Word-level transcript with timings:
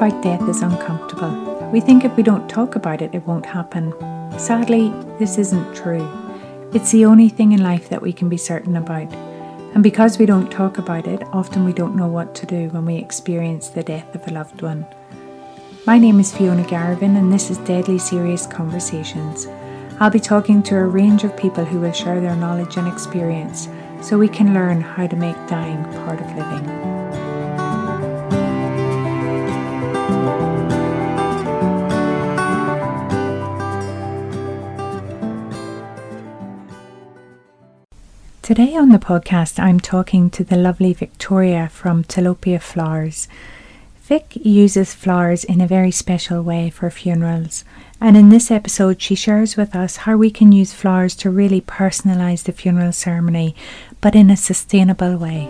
about 0.00 0.22
death 0.22 0.48
is 0.48 0.62
uncomfortable. 0.62 1.68
We 1.70 1.80
think 1.80 2.06
if 2.06 2.16
we 2.16 2.22
don't 2.22 2.48
talk 2.48 2.74
about 2.74 3.02
it, 3.02 3.14
it 3.14 3.26
won't 3.26 3.44
happen. 3.44 3.92
Sadly, 4.38 4.90
this 5.18 5.36
isn't 5.36 5.74
true. 5.74 6.08
It's 6.72 6.90
the 6.90 7.04
only 7.04 7.28
thing 7.28 7.52
in 7.52 7.62
life 7.62 7.90
that 7.90 8.00
we 8.00 8.10
can 8.10 8.30
be 8.30 8.38
certain 8.38 8.76
about. 8.76 9.12
And 9.74 9.82
because 9.82 10.18
we 10.18 10.24
don't 10.24 10.50
talk 10.50 10.78
about 10.78 11.06
it, 11.06 11.22
often 11.34 11.66
we 11.66 11.74
don't 11.74 11.96
know 11.96 12.08
what 12.08 12.34
to 12.36 12.46
do 12.46 12.70
when 12.70 12.86
we 12.86 12.96
experience 12.96 13.68
the 13.68 13.82
death 13.82 14.14
of 14.14 14.26
a 14.26 14.30
loved 14.30 14.62
one. 14.62 14.86
My 15.86 15.98
name 15.98 16.18
is 16.18 16.34
Fiona 16.34 16.66
Garvin, 16.66 17.16
and 17.16 17.30
this 17.30 17.50
is 17.50 17.58
Deadly 17.58 17.98
Serious 17.98 18.46
Conversations. 18.46 19.48
I'll 20.00 20.08
be 20.08 20.18
talking 20.18 20.62
to 20.62 20.76
a 20.76 20.86
range 20.86 21.24
of 21.24 21.36
people 21.36 21.66
who 21.66 21.78
will 21.78 21.92
share 21.92 22.22
their 22.22 22.36
knowledge 22.36 22.78
and 22.78 22.88
experience 22.88 23.68
so 24.00 24.16
we 24.16 24.28
can 24.28 24.54
learn 24.54 24.80
how 24.80 25.06
to 25.06 25.16
make 25.16 25.36
dying 25.46 25.84
part 26.06 26.22
of 26.22 26.36
living. 26.36 26.99
Today 38.50 38.74
on 38.74 38.88
the 38.88 38.98
podcast, 38.98 39.60
I'm 39.60 39.78
talking 39.78 40.28
to 40.30 40.42
the 40.42 40.56
lovely 40.56 40.92
Victoria 40.92 41.68
from 41.68 42.02
Tilapia 42.02 42.60
Flowers. 42.60 43.28
Vic 44.02 44.32
uses 44.34 44.92
flowers 44.92 45.44
in 45.44 45.60
a 45.60 45.68
very 45.68 45.92
special 45.92 46.42
way 46.42 46.68
for 46.68 46.90
funerals, 46.90 47.64
and 48.00 48.16
in 48.16 48.28
this 48.28 48.50
episode, 48.50 49.00
she 49.00 49.14
shares 49.14 49.56
with 49.56 49.76
us 49.76 49.98
how 49.98 50.16
we 50.16 50.32
can 50.32 50.50
use 50.50 50.72
flowers 50.72 51.14
to 51.18 51.30
really 51.30 51.60
personalise 51.60 52.42
the 52.42 52.50
funeral 52.50 52.90
ceremony, 52.90 53.54
but 54.00 54.16
in 54.16 54.30
a 54.30 54.36
sustainable 54.36 55.16
way. 55.16 55.48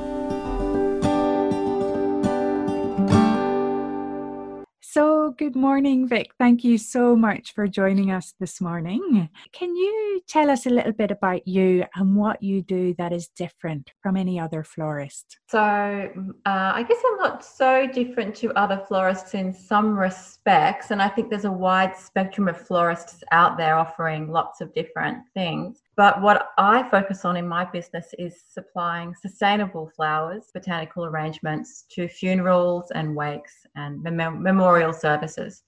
Good 5.50 5.58
morning, 5.58 6.06
Vic. 6.06 6.30
Thank 6.38 6.62
you 6.62 6.78
so 6.78 7.16
much 7.16 7.54
for 7.54 7.66
joining 7.66 8.12
us 8.12 8.34
this 8.38 8.60
morning. 8.60 9.28
Can 9.50 9.74
you 9.74 10.22
tell 10.28 10.48
us 10.48 10.64
a 10.64 10.70
little 10.70 10.92
bit 10.92 11.10
about 11.10 11.48
you 11.48 11.84
and 11.96 12.14
what 12.14 12.40
you 12.40 12.62
do 12.62 12.94
that 12.98 13.12
is 13.12 13.26
different 13.34 13.90
from 14.00 14.16
any 14.16 14.38
other 14.38 14.62
florist? 14.62 15.38
So, 15.48 15.58
uh, 15.58 16.72
I 16.74 16.84
guess 16.84 16.98
I'm 17.04 17.16
not 17.16 17.44
so 17.44 17.88
different 17.88 18.36
to 18.36 18.52
other 18.52 18.80
florists 18.86 19.34
in 19.34 19.52
some 19.52 19.98
respects, 19.98 20.92
and 20.92 21.02
I 21.02 21.08
think 21.08 21.30
there's 21.30 21.46
a 21.46 21.50
wide 21.50 21.96
spectrum 21.96 22.46
of 22.46 22.56
florists 22.56 23.24
out 23.32 23.58
there 23.58 23.74
offering 23.74 24.30
lots 24.30 24.60
of 24.60 24.72
different 24.72 25.18
things. 25.34 25.82
But 26.00 26.22
what 26.22 26.52
I 26.56 26.88
focus 26.88 27.26
on 27.26 27.36
in 27.36 27.46
my 27.46 27.66
business 27.66 28.14
is 28.18 28.44
supplying 28.48 29.14
sustainable 29.14 29.90
flowers, 29.94 30.44
botanical 30.54 31.04
arrangements 31.04 31.84
to 31.90 32.08
funerals 32.08 32.90
and 32.92 33.14
wakes 33.14 33.52
and 33.76 34.02
mem- 34.02 34.42
memorial 34.42 34.94
services, 34.94 35.62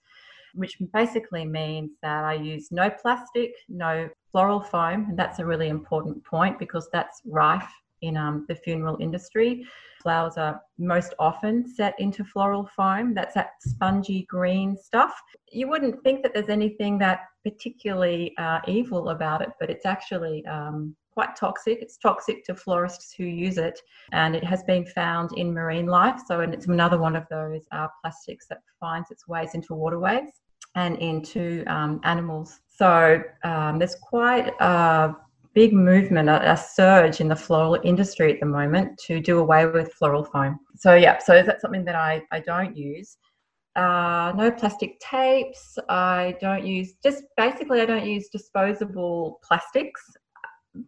which 0.54 0.78
basically 0.94 1.44
means 1.44 1.90
that 2.00 2.24
I 2.24 2.32
use 2.32 2.72
no 2.72 2.88
plastic, 2.88 3.52
no 3.68 4.08
floral 4.30 4.60
foam. 4.62 5.04
And 5.10 5.18
that's 5.18 5.38
a 5.38 5.44
really 5.44 5.68
important 5.68 6.24
point 6.24 6.58
because 6.58 6.88
that's 6.94 7.20
rife 7.26 7.70
in 8.02 8.16
um, 8.16 8.44
the 8.48 8.54
funeral 8.54 8.96
industry. 9.00 9.64
Flowers 10.02 10.36
are 10.36 10.60
most 10.78 11.14
often 11.18 11.66
set 11.66 11.94
into 11.98 12.24
floral 12.24 12.68
foam. 12.76 13.14
That's 13.14 13.34
that 13.34 13.50
spongy 13.60 14.26
green 14.28 14.76
stuff. 14.76 15.14
You 15.50 15.68
wouldn't 15.68 16.02
think 16.02 16.22
that 16.22 16.34
there's 16.34 16.48
anything 16.48 16.98
that 16.98 17.20
particularly 17.44 18.34
uh, 18.36 18.60
evil 18.66 19.10
about 19.10 19.42
it, 19.42 19.50
but 19.60 19.70
it's 19.70 19.86
actually 19.86 20.44
um, 20.46 20.96
quite 21.12 21.36
toxic. 21.36 21.78
It's 21.80 21.96
toxic 21.96 22.44
to 22.46 22.54
florists 22.54 23.14
who 23.14 23.24
use 23.24 23.58
it, 23.58 23.78
and 24.12 24.34
it 24.34 24.44
has 24.44 24.62
been 24.64 24.84
found 24.86 25.30
in 25.36 25.52
marine 25.52 25.86
life. 25.86 26.20
So, 26.26 26.40
and 26.40 26.52
it's 26.52 26.66
another 26.66 26.98
one 26.98 27.16
of 27.16 27.24
those 27.30 27.62
uh, 27.72 27.88
plastics 28.00 28.46
that 28.48 28.58
finds 28.80 29.10
its 29.10 29.28
ways 29.28 29.50
into 29.54 29.74
waterways 29.74 30.30
and 30.74 30.96
into 30.98 31.64
um, 31.66 32.00
animals. 32.04 32.60
So, 32.68 33.22
um, 33.44 33.78
there's 33.78 33.96
quite 33.96 34.52
a 34.60 35.14
big 35.54 35.72
movement, 35.72 36.28
a, 36.28 36.52
a, 36.52 36.56
surge 36.56 37.20
in 37.20 37.28
the 37.28 37.36
floral 37.36 37.78
industry 37.84 38.32
at 38.32 38.40
the 38.40 38.46
moment 38.46 38.98
to 39.06 39.20
do 39.20 39.38
away 39.38 39.66
with 39.66 39.92
floral 39.94 40.24
foam. 40.24 40.58
So, 40.76 40.94
yeah, 40.94 41.18
so 41.18 41.42
that's 41.42 41.62
something 41.62 41.84
that 41.84 41.94
I, 41.94 42.22
I 42.30 42.40
don't 42.40 42.76
use. 42.76 43.16
Uh, 43.76 44.32
no 44.36 44.50
plastic 44.50 44.98
tapes. 45.00 45.78
I 45.88 46.36
don't 46.40 46.64
use, 46.64 46.94
just 47.02 47.24
basically, 47.36 47.80
I 47.80 47.86
don't 47.86 48.06
use 48.06 48.28
disposable 48.28 49.40
plastics 49.42 50.00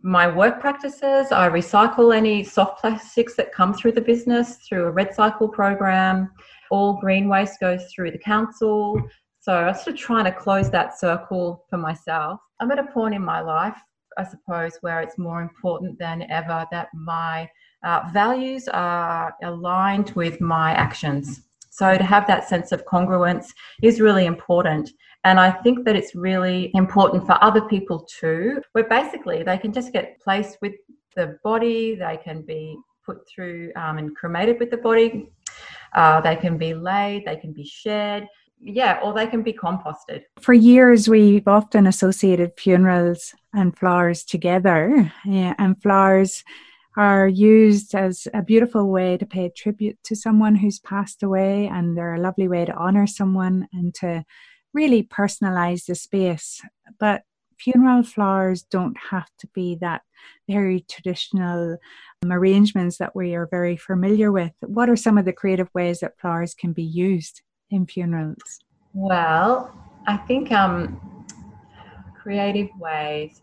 my 0.02 0.26
work 0.26 0.60
practices. 0.60 1.30
I 1.30 1.48
recycle 1.48 2.14
any 2.14 2.42
soft 2.42 2.80
plastics 2.80 3.36
that 3.36 3.52
come 3.52 3.74
through 3.74 3.92
the 3.92 4.00
business 4.00 4.56
through 4.68 4.86
a 4.86 4.92
REDcycle 4.92 5.52
program. 5.52 6.30
All 6.70 6.98
green 7.00 7.28
waste 7.28 7.60
goes 7.60 7.84
through 7.94 8.12
the 8.12 8.18
council. 8.18 9.00
So 9.40 9.52
I'm 9.52 9.74
sort 9.74 9.88
of 9.88 9.96
trying 9.96 10.24
to 10.24 10.32
close 10.32 10.70
that 10.70 10.98
circle 10.98 11.66
for 11.68 11.76
myself. 11.76 12.40
I'm 12.60 12.70
at 12.70 12.78
a 12.78 12.84
point 12.84 13.14
in 13.14 13.22
my 13.22 13.40
life, 13.40 13.76
I 14.18 14.24
suppose, 14.24 14.78
where 14.80 15.00
it's 15.00 15.18
more 15.18 15.42
important 15.42 15.98
than 15.98 16.30
ever 16.30 16.66
that 16.70 16.88
my 16.94 17.48
uh, 17.84 18.08
values 18.12 18.68
are 18.68 19.34
aligned 19.42 20.10
with 20.10 20.40
my 20.40 20.72
actions. 20.72 21.42
So 21.70 21.98
to 21.98 22.04
have 22.04 22.26
that 22.28 22.48
sense 22.48 22.70
of 22.72 22.84
congruence 22.86 23.48
is 23.82 24.00
really 24.00 24.26
important. 24.26 24.90
And 25.24 25.40
I 25.40 25.50
think 25.50 25.84
that 25.84 25.96
it's 25.96 26.14
really 26.14 26.70
important 26.74 27.26
for 27.26 27.42
other 27.42 27.62
people 27.62 28.06
too, 28.20 28.62
where 28.72 28.84
basically 28.84 29.42
they 29.42 29.58
can 29.58 29.72
just 29.72 29.92
get 29.92 30.20
placed 30.20 30.58
with 30.62 30.74
the 31.16 31.38
body, 31.42 31.94
they 31.94 32.18
can 32.22 32.42
be 32.42 32.76
put 33.04 33.28
through 33.28 33.72
um, 33.76 33.98
and 33.98 34.14
cremated 34.14 34.58
with 34.60 34.70
the 34.70 34.76
body, 34.76 35.30
uh, 35.94 36.20
they 36.20 36.36
can 36.36 36.58
be 36.58 36.74
laid, 36.74 37.24
they 37.24 37.36
can 37.36 37.52
be 37.52 37.64
shared. 37.64 38.26
Yeah, 38.66 38.98
or 39.02 39.12
they 39.12 39.26
can 39.26 39.42
be 39.42 39.52
composted. 39.52 40.22
For 40.40 40.54
years, 40.54 41.06
we've 41.06 41.46
often 41.46 41.86
associated 41.86 42.52
funerals 42.56 43.34
and 43.52 43.76
flowers 43.76 44.24
together, 44.24 45.12
yeah, 45.26 45.54
and 45.58 45.80
flowers 45.82 46.42
are 46.96 47.28
used 47.28 47.94
as 47.94 48.26
a 48.32 48.42
beautiful 48.42 48.88
way 48.88 49.18
to 49.18 49.26
pay 49.26 49.50
tribute 49.54 49.98
to 50.04 50.16
someone 50.16 50.54
who's 50.54 50.78
passed 50.78 51.22
away, 51.22 51.66
and 51.66 51.96
they're 51.96 52.14
a 52.14 52.20
lovely 52.20 52.48
way 52.48 52.64
to 52.64 52.74
honor 52.74 53.06
someone 53.06 53.68
and 53.74 53.94
to 53.96 54.24
really 54.72 55.02
personalize 55.02 55.84
the 55.84 55.94
space. 55.94 56.62
But 56.98 57.22
funeral 57.58 58.02
flowers 58.02 58.62
don't 58.62 58.96
have 59.10 59.28
to 59.40 59.46
be 59.48 59.76
that 59.80 60.02
very 60.48 60.86
traditional 60.88 61.76
um, 62.24 62.32
arrangements 62.32 62.96
that 62.96 63.14
we 63.14 63.34
are 63.34 63.46
very 63.50 63.76
familiar 63.76 64.32
with. 64.32 64.52
What 64.60 64.88
are 64.88 64.96
some 64.96 65.18
of 65.18 65.26
the 65.26 65.32
creative 65.32 65.68
ways 65.74 66.00
that 66.00 66.18
flowers 66.18 66.54
can 66.54 66.72
be 66.72 66.82
used 66.82 67.42
in 67.74 67.86
funerals? 67.86 68.60
Well, 68.94 69.76
I 70.06 70.16
think 70.16 70.52
um, 70.52 71.00
creative 72.20 72.68
ways. 72.78 73.42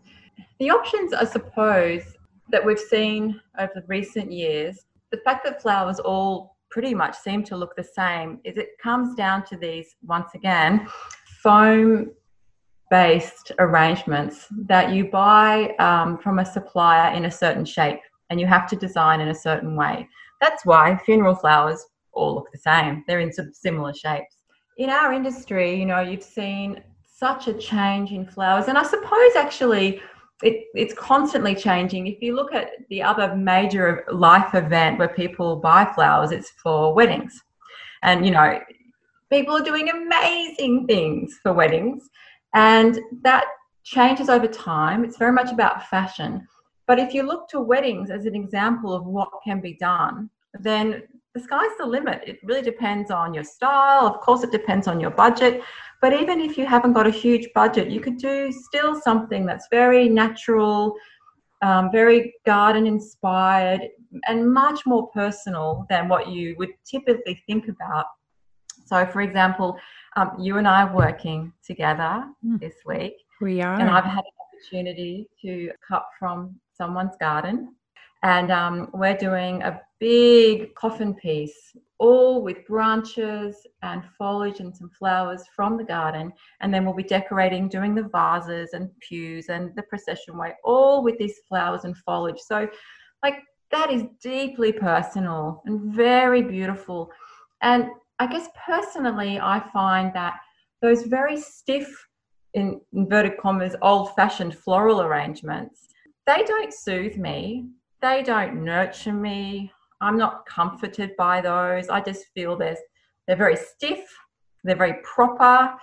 The 0.58 0.70
options, 0.70 1.12
I 1.12 1.24
suppose, 1.24 2.02
that 2.50 2.64
we've 2.64 2.78
seen 2.78 3.40
over 3.58 3.82
recent 3.86 4.32
years, 4.32 4.84
the 5.10 5.18
fact 5.18 5.44
that 5.44 5.60
flowers 5.60 6.00
all 6.00 6.56
pretty 6.70 6.94
much 6.94 7.16
seem 7.16 7.44
to 7.44 7.56
look 7.56 7.76
the 7.76 7.84
same 7.84 8.40
is 8.44 8.56
it 8.56 8.70
comes 8.82 9.14
down 9.14 9.44
to 9.44 9.56
these, 9.56 9.94
once 10.02 10.34
again, 10.34 10.88
foam 11.42 12.10
based 12.90 13.52
arrangements 13.58 14.46
that 14.66 14.92
you 14.92 15.10
buy 15.10 15.74
um, 15.78 16.18
from 16.18 16.38
a 16.38 16.44
supplier 16.44 17.14
in 17.14 17.24
a 17.24 17.30
certain 17.30 17.64
shape 17.64 18.00
and 18.30 18.40
you 18.40 18.46
have 18.46 18.66
to 18.66 18.76
design 18.76 19.20
in 19.20 19.28
a 19.28 19.34
certain 19.34 19.76
way. 19.76 20.08
That's 20.40 20.64
why 20.64 20.98
funeral 21.04 21.34
flowers 21.34 21.86
all 22.12 22.34
look 22.34 22.50
the 22.52 22.58
same. 22.58 23.04
They're 23.06 23.20
in 23.20 23.32
similar 23.52 23.94
shapes. 23.94 24.36
In 24.78 24.90
our 24.90 25.12
industry, 25.12 25.74
you 25.74 25.86
know, 25.86 26.00
you've 26.00 26.22
seen 26.22 26.82
such 27.06 27.46
a 27.48 27.54
change 27.54 28.10
in 28.10 28.26
flowers, 28.26 28.68
and 28.68 28.78
I 28.78 28.82
suppose 28.82 29.36
actually 29.36 30.00
it, 30.42 30.64
it's 30.74 30.94
constantly 30.94 31.54
changing. 31.54 32.06
If 32.08 32.20
you 32.20 32.34
look 32.34 32.52
at 32.52 32.70
the 32.90 33.02
other 33.02 33.34
major 33.36 34.04
life 34.10 34.54
event 34.54 34.98
where 34.98 35.08
people 35.08 35.56
buy 35.56 35.90
flowers, 35.94 36.32
it's 36.32 36.50
for 36.50 36.94
weddings. 36.94 37.40
And, 38.02 38.26
you 38.26 38.32
know, 38.32 38.58
people 39.30 39.56
are 39.56 39.62
doing 39.62 39.88
amazing 39.88 40.86
things 40.86 41.38
for 41.42 41.52
weddings. 41.52 42.08
And 42.54 42.98
that 43.22 43.44
changes 43.84 44.28
over 44.28 44.48
time. 44.48 45.04
It's 45.04 45.16
very 45.16 45.32
much 45.32 45.52
about 45.52 45.88
fashion. 45.88 46.46
But 46.88 46.98
if 46.98 47.14
you 47.14 47.22
look 47.22 47.48
to 47.50 47.60
weddings 47.60 48.10
as 48.10 48.26
an 48.26 48.34
example 48.34 48.92
of 48.92 49.06
what 49.06 49.30
can 49.44 49.60
be 49.60 49.74
done, 49.74 50.28
then 50.60 51.04
the 51.34 51.40
sky's 51.40 51.70
the 51.78 51.86
limit. 51.86 52.22
It 52.26 52.38
really 52.42 52.62
depends 52.62 53.10
on 53.10 53.32
your 53.32 53.44
style. 53.44 54.06
Of 54.06 54.20
course, 54.20 54.42
it 54.42 54.52
depends 54.52 54.86
on 54.86 55.00
your 55.00 55.10
budget. 55.10 55.62
But 56.00 56.12
even 56.12 56.40
if 56.40 56.58
you 56.58 56.66
haven't 56.66 56.92
got 56.92 57.06
a 57.06 57.10
huge 57.10 57.48
budget, 57.54 57.88
you 57.90 58.00
could 58.00 58.18
do 58.18 58.52
still 58.52 59.00
something 59.00 59.46
that's 59.46 59.68
very 59.70 60.08
natural, 60.08 60.94
um, 61.62 61.90
very 61.90 62.34
garden 62.44 62.86
inspired, 62.86 63.80
and 64.26 64.52
much 64.52 64.84
more 64.84 65.08
personal 65.10 65.86
than 65.88 66.08
what 66.08 66.28
you 66.28 66.54
would 66.58 66.70
typically 66.84 67.42
think 67.46 67.68
about. 67.68 68.06
So, 68.84 69.06
for 69.06 69.22
example, 69.22 69.78
um, 70.16 70.32
you 70.38 70.58
and 70.58 70.68
I 70.68 70.82
are 70.82 70.94
working 70.94 71.52
together 71.64 72.24
mm. 72.44 72.60
this 72.60 72.74
week. 72.84 73.14
We 73.40 73.62
are. 73.62 73.80
And 73.80 73.88
I've 73.88 74.04
had 74.04 74.24
an 74.24 74.32
opportunity 74.52 75.28
to 75.40 75.70
cut 75.86 76.04
from 76.18 76.56
someone's 76.76 77.16
garden. 77.18 77.74
And 78.22 78.50
um, 78.50 78.90
we're 78.94 79.16
doing 79.16 79.62
a 79.62 79.80
big 79.98 80.74
coffin 80.74 81.14
piece 81.14 81.74
all 82.02 82.42
with 82.42 82.66
branches 82.66 83.64
and 83.82 84.02
foliage 84.18 84.58
and 84.58 84.76
some 84.76 84.90
flowers 84.90 85.44
from 85.54 85.76
the 85.76 85.84
garden. 85.84 86.32
And 86.60 86.74
then 86.74 86.84
we'll 86.84 86.94
be 86.94 87.04
decorating, 87.04 87.68
doing 87.68 87.94
the 87.94 88.10
vases 88.12 88.72
and 88.72 88.90
pews 88.98 89.48
and 89.48 89.70
the 89.76 89.84
procession 89.84 90.36
way, 90.36 90.54
all 90.64 91.04
with 91.04 91.16
these 91.18 91.38
flowers 91.48 91.84
and 91.84 91.96
foliage. 91.96 92.40
So, 92.40 92.68
like, 93.22 93.36
that 93.70 93.92
is 93.92 94.02
deeply 94.20 94.72
personal 94.72 95.62
and 95.64 95.94
very 95.94 96.42
beautiful. 96.42 97.12
And 97.62 97.86
I 98.18 98.26
guess 98.26 98.48
personally, 98.66 99.38
I 99.38 99.62
find 99.72 100.12
that 100.14 100.40
those 100.82 101.04
very 101.04 101.40
stiff, 101.40 101.88
in 102.54 102.80
inverted 102.92 103.38
commas, 103.38 103.76
old 103.80 104.12
fashioned 104.16 104.56
floral 104.58 105.02
arrangements, 105.02 105.86
they 106.26 106.42
don't 106.48 106.74
soothe 106.74 107.16
me. 107.16 107.68
They 108.02 108.22
don't 108.24 108.64
nurture 108.64 109.12
me. 109.12 109.72
I'm 110.00 110.18
not 110.18 110.44
comforted 110.46 111.16
by 111.16 111.40
those. 111.40 111.88
I 111.88 112.00
just 112.00 112.26
feel 112.34 112.56
there's, 112.56 112.78
they're 113.26 113.36
very 113.36 113.56
stiff, 113.56 114.04
they're 114.64 114.76
very 114.76 114.96
proper. 115.04 115.74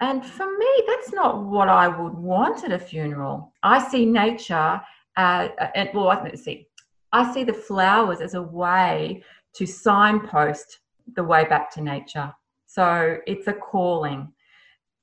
And 0.00 0.26
for 0.26 0.46
me, 0.58 0.82
that's 0.88 1.12
not 1.12 1.44
what 1.44 1.68
I 1.68 1.86
would 1.86 2.14
want 2.14 2.64
at 2.64 2.72
a 2.72 2.78
funeral. 2.78 3.52
I 3.62 3.86
see 3.88 4.04
nature, 4.04 4.80
uh, 5.16 5.48
and 5.76 5.90
well, 5.94 6.08
I 6.08 6.34
see, 6.34 6.66
I 7.12 7.32
see 7.32 7.44
the 7.44 7.52
flowers 7.52 8.20
as 8.20 8.34
a 8.34 8.42
way 8.42 9.22
to 9.54 9.66
signpost 9.66 10.80
the 11.14 11.22
way 11.22 11.44
back 11.44 11.70
to 11.74 11.80
nature. 11.80 12.32
So 12.66 13.18
it's 13.26 13.46
a 13.46 13.52
calling. 13.52 14.32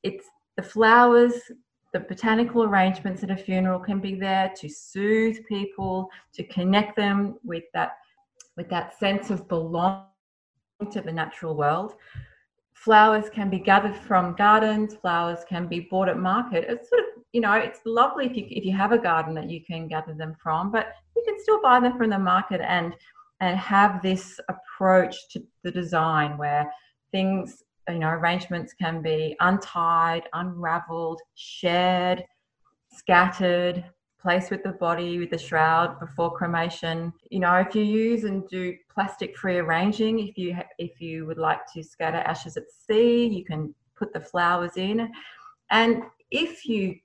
It's 0.03 0.25
the 0.57 0.63
flowers, 0.63 1.33
the 1.97 2.05
botanical 2.07 2.63
arrangements 2.63 3.23
at 3.23 3.31
a 3.31 3.35
funeral 3.35 3.79
can 3.79 3.99
be 3.99 4.13
there 4.13 4.53
to 4.55 4.69
soothe 4.69 5.37
people, 5.47 6.09
to 6.33 6.43
connect 6.43 6.95
them 6.95 7.37
with 7.43 7.63
that 7.73 7.97
with 8.55 8.69
that 8.69 8.97
sense 8.97 9.29
of 9.29 9.47
belonging 9.47 10.05
to 10.91 11.01
the 11.01 11.11
natural 11.11 11.55
world. 11.55 11.93
Flowers 12.73 13.29
can 13.29 13.49
be 13.49 13.59
gathered 13.59 13.95
from 13.95 14.35
gardens, 14.35 14.95
flowers 14.95 15.39
can 15.47 15.67
be 15.67 15.87
bought 15.91 16.09
at 16.09 16.17
market. 16.17 16.65
It's 16.67 16.89
sort 16.89 17.01
of, 17.01 17.23
you 17.33 17.41
know, 17.41 17.53
it's 17.53 17.79
lovely 17.85 18.25
if 18.27 18.35
you 18.35 18.45
if 18.49 18.63
you 18.63 18.75
have 18.75 18.91
a 18.91 18.99
garden 18.99 19.33
that 19.35 19.49
you 19.49 19.63
can 19.65 19.87
gather 19.87 20.13
them 20.13 20.35
from, 20.41 20.71
but 20.71 20.87
you 21.15 21.23
can 21.25 21.39
still 21.39 21.61
buy 21.61 21.79
them 21.79 21.97
from 21.97 22.11
the 22.11 22.19
market 22.19 22.61
and 22.61 22.93
and 23.39 23.57
have 23.57 24.01
this 24.01 24.39
approach 24.49 25.15
to 25.31 25.43
the 25.63 25.71
design 25.71 26.37
where 26.37 26.71
things 27.11 27.63
you 27.89 27.99
know 27.99 28.09
arrangements 28.09 28.73
can 28.73 29.01
be 29.01 29.35
untied 29.39 30.23
unraveled 30.33 31.21
shared 31.35 32.23
scattered 32.91 33.83
placed 34.19 34.51
with 34.51 34.63
the 34.63 34.71
body 34.73 35.19
with 35.19 35.29
the 35.29 35.37
shroud 35.37 35.99
before 35.99 36.35
cremation 36.35 37.13
you 37.29 37.39
know 37.39 37.55
if 37.55 37.75
you 37.75 37.83
use 37.83 38.23
and 38.23 38.47
do 38.49 38.75
plastic 38.93 39.37
free 39.37 39.57
arranging 39.57 40.19
if 40.19 40.37
you 40.37 40.57
if 40.79 40.99
you 40.99 41.25
would 41.25 41.37
like 41.37 41.61
to 41.73 41.83
scatter 41.83 42.17
ashes 42.17 42.57
at 42.57 42.63
sea 42.87 43.27
you 43.27 43.45
can 43.45 43.73
put 43.95 44.11
the 44.13 44.19
flowers 44.19 44.75
in 44.75 45.09
and 45.71 46.03
if 46.31 46.67
you 46.67 46.95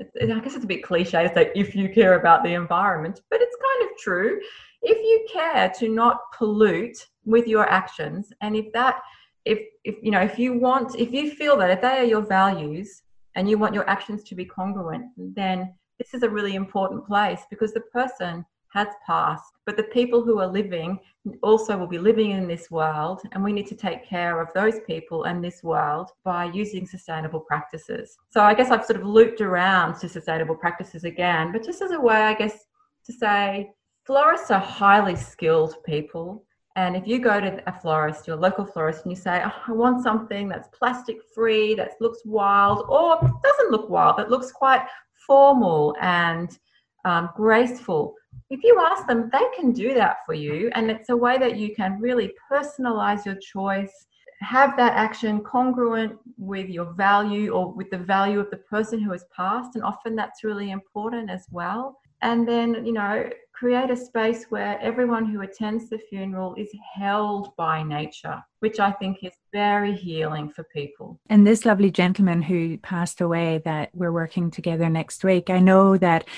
I 0.00 0.40
guess 0.40 0.54
it's 0.54 0.64
a 0.64 0.68
bit 0.68 0.82
cliche 0.84 1.22
to 1.26 1.34
say 1.34 1.50
if 1.54 1.74
you 1.74 1.88
care 1.88 2.18
about 2.18 2.44
the 2.44 2.54
environment, 2.54 3.20
but 3.30 3.40
it's 3.40 3.56
kind 3.56 3.90
of 3.90 3.98
true. 3.98 4.40
If 4.82 4.98
you 4.98 5.26
care 5.32 5.72
to 5.78 5.88
not 5.88 6.20
pollute 6.36 7.06
with 7.24 7.46
your 7.46 7.68
actions, 7.68 8.32
and 8.40 8.56
if 8.56 8.72
that, 8.72 9.00
if, 9.48 9.60
if 9.84 9.96
you 10.02 10.10
know, 10.10 10.20
if 10.20 10.38
you 10.38 10.58
want, 10.58 10.94
if 10.96 11.12
you 11.12 11.30
feel 11.30 11.56
that 11.56 11.70
if 11.70 11.80
they 11.80 11.98
are 11.98 12.04
your 12.04 12.22
values 12.22 13.02
and 13.34 13.48
you 13.48 13.56
want 13.58 13.74
your 13.74 13.88
actions 13.88 14.22
to 14.24 14.34
be 14.34 14.44
congruent, 14.44 15.06
then 15.16 15.74
this 15.98 16.14
is 16.14 16.22
a 16.22 16.28
really 16.28 16.54
important 16.54 17.06
place 17.06 17.40
because 17.50 17.72
the 17.72 17.80
person 17.80 18.44
has 18.74 18.88
passed, 19.06 19.50
but 19.64 19.78
the 19.78 19.84
people 19.84 20.22
who 20.22 20.38
are 20.40 20.46
living 20.46 20.98
also 21.42 21.76
will 21.76 21.86
be 21.86 21.98
living 21.98 22.32
in 22.32 22.46
this 22.46 22.70
world, 22.70 23.22
and 23.32 23.42
we 23.42 23.52
need 23.52 23.66
to 23.66 23.74
take 23.74 24.04
care 24.04 24.40
of 24.42 24.48
those 24.54 24.80
people 24.86 25.24
and 25.24 25.42
this 25.42 25.62
world 25.62 26.10
by 26.22 26.44
using 26.44 26.86
sustainable 26.86 27.40
practices. 27.40 28.18
So, 28.28 28.42
I 28.42 28.52
guess 28.52 28.70
I've 28.70 28.84
sort 28.84 29.00
of 29.00 29.06
looped 29.06 29.40
around 29.40 29.98
to 30.00 30.08
sustainable 30.08 30.54
practices 30.54 31.04
again, 31.04 31.50
but 31.52 31.64
just 31.64 31.80
as 31.80 31.92
a 31.92 32.00
way, 32.00 32.16
I 32.16 32.34
guess, 32.34 32.66
to 33.06 33.12
say 33.12 33.70
florists 34.04 34.50
are 34.50 34.60
highly 34.60 35.16
skilled 35.16 35.76
people. 35.84 36.44
And 36.78 36.94
if 36.94 37.08
you 37.08 37.18
go 37.18 37.40
to 37.40 37.60
a 37.66 37.72
florist, 37.80 38.28
your 38.28 38.36
local 38.36 38.64
florist, 38.64 39.02
and 39.02 39.10
you 39.10 39.16
say, 39.16 39.42
oh, 39.44 39.62
I 39.66 39.72
want 39.72 40.04
something 40.04 40.48
that's 40.48 40.68
plastic 40.68 41.16
free, 41.34 41.74
that 41.74 42.00
looks 42.00 42.20
wild, 42.24 42.84
or 42.88 43.18
doesn't 43.42 43.72
look 43.72 43.90
wild, 43.90 44.16
that 44.18 44.30
looks 44.30 44.52
quite 44.52 44.82
formal 45.26 45.96
and 46.00 46.56
um, 47.04 47.30
graceful, 47.34 48.14
if 48.50 48.62
you 48.62 48.78
ask 48.78 49.08
them, 49.08 49.28
they 49.32 49.44
can 49.56 49.72
do 49.72 49.92
that 49.94 50.18
for 50.24 50.34
you. 50.34 50.70
And 50.76 50.88
it's 50.88 51.08
a 51.08 51.16
way 51.16 51.36
that 51.38 51.56
you 51.56 51.74
can 51.74 52.00
really 52.00 52.32
personalize 52.50 53.26
your 53.26 53.34
choice, 53.36 54.06
have 54.40 54.76
that 54.76 54.92
action 54.92 55.40
congruent 55.42 56.16
with 56.36 56.68
your 56.68 56.92
value 56.94 57.50
or 57.50 57.72
with 57.72 57.90
the 57.90 57.98
value 57.98 58.38
of 58.38 58.50
the 58.50 58.58
person 58.74 59.00
who 59.00 59.10
has 59.10 59.24
passed. 59.34 59.74
And 59.74 59.82
often 59.82 60.14
that's 60.14 60.44
really 60.44 60.70
important 60.70 61.28
as 61.28 61.44
well. 61.50 61.98
And 62.20 62.48
then, 62.48 62.84
you 62.84 62.92
know, 62.92 63.30
create 63.52 63.90
a 63.90 63.96
space 63.96 64.44
where 64.50 64.78
everyone 64.80 65.26
who 65.26 65.40
attends 65.40 65.90
the 65.90 65.98
funeral 65.98 66.54
is 66.54 66.70
held 66.94 67.56
by 67.56 67.82
nature, 67.82 68.40
which 68.60 68.78
I 68.78 68.92
think 68.92 69.18
is 69.24 69.32
very 69.52 69.96
healing 69.96 70.48
for 70.48 70.64
people. 70.72 71.18
And 71.28 71.44
this 71.44 71.64
lovely 71.64 71.90
gentleman 71.90 72.40
who 72.40 72.78
passed 72.78 73.20
away 73.20 73.60
that 73.64 73.90
we're 73.92 74.12
working 74.12 74.52
together 74.52 74.88
next 74.88 75.24
week, 75.24 75.50
I 75.50 75.58
know 75.58 75.96
that 75.96 76.28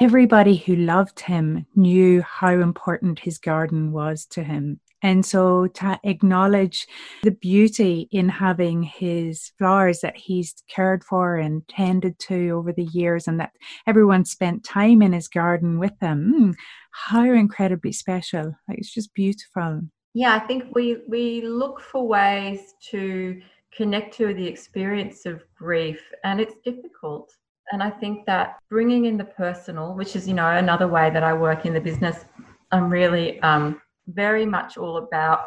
everybody 0.00 0.56
who 0.56 0.76
loved 0.76 1.20
him 1.20 1.66
knew 1.74 2.22
how 2.22 2.48
important 2.48 3.18
his 3.18 3.38
garden 3.38 3.92
was 3.92 4.24
to 4.26 4.42
him. 4.42 4.80
And 5.04 5.24
so 5.24 5.66
to 5.66 6.00
acknowledge 6.02 6.86
the 7.22 7.30
beauty 7.30 8.08
in 8.10 8.30
having 8.30 8.82
his 8.82 9.52
flowers 9.58 10.00
that 10.00 10.16
he's 10.16 10.54
cared 10.66 11.04
for 11.04 11.36
and 11.36 11.62
tended 11.68 12.18
to 12.20 12.48
over 12.52 12.72
the 12.72 12.88
years, 12.92 13.28
and 13.28 13.38
that 13.38 13.52
everyone 13.86 14.24
spent 14.24 14.64
time 14.64 15.02
in 15.02 15.12
his 15.12 15.28
garden 15.28 15.78
with 15.78 15.96
them, 16.00 16.32
mm, 16.34 16.54
how 16.90 17.30
incredibly 17.30 17.92
special. 17.92 18.56
Like 18.66 18.78
it's 18.78 18.94
just 18.94 19.12
beautiful. 19.12 19.82
Yeah, 20.14 20.34
I 20.34 20.38
think 20.38 20.74
we 20.74 20.96
we 21.06 21.42
look 21.42 21.82
for 21.82 22.08
ways 22.08 22.60
to 22.90 23.42
connect 23.76 24.16
to 24.16 24.32
the 24.32 24.46
experience 24.46 25.26
of 25.26 25.44
grief, 25.54 26.00
and 26.24 26.40
it's 26.40 26.54
difficult. 26.64 27.30
And 27.72 27.82
I 27.82 27.90
think 27.90 28.24
that 28.24 28.56
bringing 28.70 29.04
in 29.04 29.18
the 29.18 29.24
personal, 29.24 29.94
which 29.94 30.16
is, 30.16 30.26
you 30.26 30.32
know, 30.34 30.48
another 30.48 30.88
way 30.88 31.10
that 31.10 31.22
I 31.22 31.34
work 31.34 31.66
in 31.66 31.74
the 31.74 31.80
business, 31.80 32.24
I'm 32.72 32.88
really 32.88 33.38
um, 33.40 33.80
very 34.08 34.46
much 34.46 34.76
all 34.76 34.98
about 34.98 35.46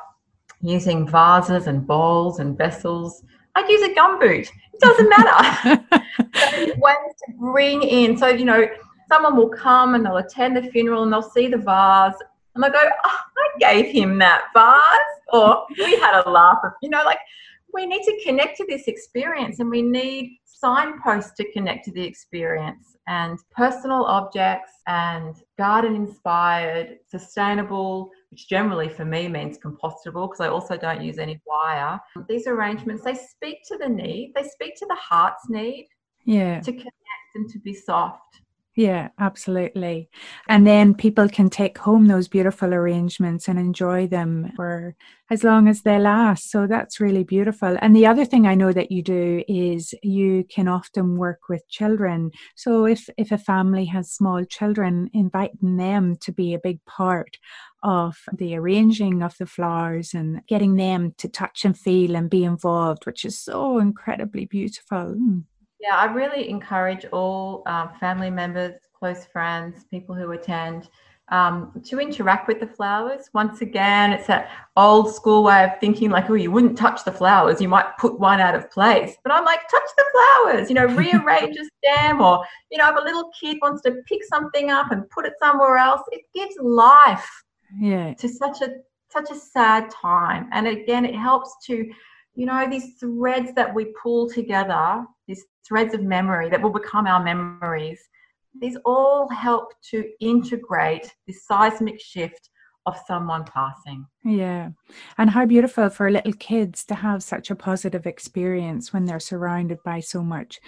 using 0.62 1.08
vases 1.08 1.68
and 1.68 1.86
bowls 1.86 2.40
and 2.40 2.58
vessels. 2.58 3.24
I'd 3.56 3.70
use 3.70 3.82
a 3.84 3.94
gumboot. 3.94 4.50
It 4.74 4.80
doesn't 4.80 5.10
matter. 5.10 5.86
ways 6.78 7.14
to 7.26 7.34
bring 7.40 7.84
in. 7.84 8.18
So, 8.18 8.28
you 8.28 8.46
know, 8.46 8.68
someone 9.08 9.36
will 9.36 9.50
come 9.50 9.96
and 9.96 10.06
they'll 10.06 10.18
attend 10.18 10.58
the 10.58 10.64
funeral 10.64 11.04
and 11.04 11.12
they'll 11.12 11.22
see 11.22 11.48
the 11.48 11.58
vase 11.58 12.16
and 12.56 12.64
they'll 12.64 12.72
go, 12.72 12.84
oh, 13.06 13.20
I 13.38 13.50
gave 13.60 13.94
him 13.94 14.18
that 14.20 14.46
vase. 14.54 14.82
Or 15.34 15.66
we 15.78 15.98
had 15.98 16.24
a 16.24 16.30
laugh. 16.30 16.60
You 16.82 16.90
know, 16.90 17.04
like 17.04 17.20
we 17.74 17.86
need 17.86 18.04
to 18.04 18.20
connect 18.24 18.58
to 18.58 18.66
this 18.68 18.88
experience 18.88 19.60
and 19.60 19.70
we 19.70 19.82
need 19.82 20.40
signposts 20.46 21.34
to 21.38 21.52
connect 21.52 21.86
to 21.86 21.92
the 21.92 22.04
experience 22.04 22.98
and 23.08 23.38
personal 23.56 24.06
objects 24.06 24.72
and 24.88 25.36
garden 25.58 25.96
inspired, 25.96 26.98
sustainable, 27.10 28.10
which 28.30 28.50
generally 28.50 28.90
for 28.90 29.06
me 29.06 29.28
means 29.28 29.58
compostable 29.58 30.28
because 30.30 30.42
I 30.42 30.50
also 30.50 30.78
don't 30.78 31.02
use 31.02 31.18
any 31.18 31.40
wire. 31.46 32.00
These 32.28 32.48
arrangements, 32.48 33.04
they 33.04 33.16
speak 33.16 33.60
to 33.68 33.78
the 33.78 33.90
need, 33.90 34.34
they 34.36 34.44
speak 34.44 34.76
to 34.78 34.86
the 34.88 34.96
heart's 34.96 35.50
need. 35.50 35.88
Yeah. 36.26 36.60
To 36.60 36.72
connect 36.72 36.92
and 37.36 37.50
to 37.50 37.60
be 37.60 37.74
soft. 37.74 38.42
Yeah, 38.78 39.10
absolutely. 39.18 40.08
And 40.48 40.68
then 40.68 40.94
people 40.94 41.28
can 41.30 41.50
take 41.50 41.80
home 41.80 42.06
those 42.06 42.28
beautiful 42.28 42.76
arrangements 42.76 43.48
and 43.48 43.58
enjoy 43.58 44.06
them 44.06 44.52
for 44.56 44.96
as 45.32 45.44
long 45.44 45.68
as 45.68 45.82
they 45.82 45.98
last. 45.98 46.52
So 46.52 46.68
that's 46.68 47.00
really 47.00 47.24
beautiful. 47.24 47.76
And 47.82 47.96
the 47.96 48.06
other 48.06 48.24
thing 48.24 48.46
I 48.46 48.54
know 48.54 48.72
that 48.72 48.92
you 48.92 49.02
do 49.02 49.44
is 49.48 49.96
you 50.04 50.44
can 50.48 50.68
often 50.68 51.18
work 51.18 51.50
with 51.50 51.68
children. 51.68 52.30
So 52.56 52.86
if 52.86 53.10
if 53.18 53.32
a 53.32 53.40
family 53.40 53.86
has 53.86 54.12
small 54.12 54.46
children, 54.46 55.10
inviting 55.12 55.78
them 55.78 56.16
to 56.18 56.32
be 56.32 56.54
a 56.54 56.60
big 56.60 56.86
part 56.86 57.40
of 57.82 58.18
the 58.32 58.56
arranging 58.56 59.24
of 59.24 59.36
the 59.40 59.48
flowers 59.48 60.14
and 60.14 60.46
getting 60.46 60.76
them 60.76 61.16
to 61.18 61.28
touch 61.28 61.66
and 61.66 61.76
feel 61.76 62.16
and 62.16 62.30
be 62.30 62.44
involved, 62.44 63.08
which 63.08 63.26
is 63.26 63.40
so 63.40 63.80
incredibly 63.80 64.46
beautiful. 64.46 65.16
Mm. 65.18 65.46
Yeah, 65.80 65.96
I 65.96 66.06
really 66.06 66.50
encourage 66.50 67.06
all 67.12 67.64
um, 67.68 67.90
family 68.00 68.32
members, 68.32 68.76
close 68.98 69.26
friends, 69.26 69.86
people 69.92 70.16
who 70.16 70.32
attend 70.32 70.90
um, 71.30 71.74
to 71.86 72.00
interact 72.00 72.48
with 72.48 72.60
the 72.60 72.68
flowers. 72.68 73.30
Once 73.34 73.62
again, 73.62 74.14
it's 74.14 74.28
that 74.28 74.50
old 74.76 75.14
school 75.14 75.44
way 75.44 75.66
of 75.66 75.80
thinking 75.80 76.10
like, 76.10 76.30
oh, 76.30 76.36
you 76.36 76.52
wouldn't 76.52 76.78
touch 76.78 77.04
the 77.04 77.12
flowers, 77.12 77.62
you 77.62 77.68
might 77.68 77.98
put 77.98 78.20
one 78.20 78.40
out 78.40 78.56
of 78.56 78.72
place. 78.72 79.16
But 79.24 79.34
I'm 79.34 79.46
like, 79.46 79.60
touch 79.70 79.90
the 79.98 80.06
flowers, 80.14 80.70
you 80.70 80.76
know, 80.76 80.86
rearrange 80.86 81.58
a 81.58 81.66
stem, 81.84 82.22
or, 82.22 82.46
you 82.72 82.78
know, 82.78 82.90
if 82.90 82.98
a 82.98 83.04
little 83.04 83.30
kid 83.40 83.58
wants 83.62 83.82
to 83.84 83.92
pick 84.08 84.24
something 84.24 84.72
up 84.72 84.92
and 84.92 85.10
put 85.10 85.26
it 85.26 85.34
somewhere 85.40 85.78
else, 85.78 86.02
it 86.12 86.22
gives 86.34 86.56
life 86.62 87.30
yeah. 87.80 88.14
to 88.16 88.30
such 88.30 88.62
a 88.62 88.70
such 89.10 89.30
a 89.32 89.36
sad 89.36 89.90
time. 89.90 90.50
And 90.52 90.68
again, 90.68 91.06
it 91.06 91.16
helps 91.16 91.56
to, 91.66 91.90
you 92.36 92.46
know, 92.46 92.68
these 92.70 92.96
threads 93.00 93.54
that 93.54 93.74
we 93.74 93.94
pull 94.02 94.30
together, 94.30 95.06
these 95.28 95.46
threads 95.68 95.94
of 95.94 96.02
memory 96.02 96.50
that 96.50 96.62
will 96.62 96.72
become 96.72 97.08
our 97.08 97.24
memories, 97.24 98.00
these 98.60 98.78
all 98.86 99.30
help 99.30 99.74
to 99.92 100.10
integrate 100.20 101.14
this 101.28 101.46
seismic 101.46 102.00
shift 102.00 102.50
of 102.86 102.96
someone 103.06 103.44
passing. 103.44 104.06
Yeah. 104.24 104.70
And 105.18 105.30
how 105.30 105.46
beautiful 105.46 105.90
for 105.90 106.10
little 106.10 106.34
kids 106.34 106.86
to 106.86 106.96
have 106.96 107.22
such 107.22 107.52
a 107.52 107.56
positive 107.56 108.08
experience 108.08 108.94
when 108.94 109.06
they're 109.06 109.20
surrounded 109.20 109.80
by 109.84 110.00
so 110.00 110.24
much 110.24 110.60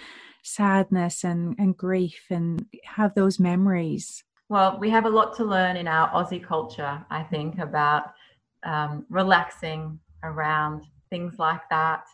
sadness 0.42 1.24
and, 1.24 1.56
and 1.58 1.76
grief 1.76 2.26
and 2.30 2.66
have 2.84 3.14
those 3.14 3.40
memories. 3.40 4.22
Well, 4.50 4.78
we 4.78 4.90
have 4.90 5.06
a 5.06 5.10
lot 5.10 5.34
to 5.36 5.44
learn 5.44 5.76
in 5.76 5.88
our 5.88 6.10
Aussie 6.10 6.44
culture, 6.44 7.04
I 7.10 7.22
think, 7.22 7.58
about 7.58 8.12
um, 8.64 9.06
relaxing 9.08 9.98
around 10.22 10.82
things 11.08 11.38
like 11.38 11.62
that. 11.70 12.04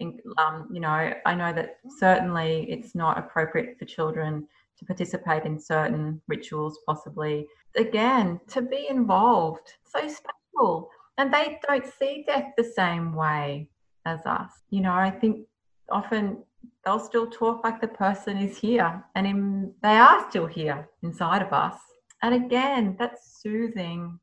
Um, 0.00 0.68
you 0.72 0.80
know, 0.80 1.12
I 1.26 1.34
know 1.34 1.52
that 1.52 1.78
certainly 1.98 2.66
it's 2.70 2.94
not 2.94 3.18
appropriate 3.18 3.78
for 3.78 3.84
children 3.84 4.46
to 4.78 4.84
participate 4.84 5.44
in 5.44 5.58
certain 5.58 6.20
rituals, 6.26 6.78
possibly. 6.86 7.46
Again, 7.76 8.40
to 8.48 8.62
be 8.62 8.86
involved, 8.88 9.74
so 9.84 10.00
special. 10.00 10.88
And 11.18 11.32
they 11.32 11.58
don't 11.68 11.84
see 11.98 12.24
death 12.26 12.52
the 12.56 12.64
same 12.64 13.14
way 13.14 13.68
as 14.06 14.20
us. 14.24 14.50
You 14.70 14.80
know, 14.80 14.94
I 14.94 15.10
think 15.10 15.46
often 15.90 16.38
they'll 16.84 16.98
still 16.98 17.26
talk 17.26 17.62
like 17.62 17.80
the 17.80 17.88
person 17.88 18.38
is 18.38 18.56
here 18.56 19.04
and 19.14 19.26
in, 19.26 19.74
they 19.82 19.96
are 19.96 20.28
still 20.30 20.46
here 20.46 20.88
inside 21.02 21.42
of 21.42 21.52
us. 21.52 21.76
And 22.22 22.34
again, 22.34 22.96
that's 22.98 23.40
soothing 23.42 24.18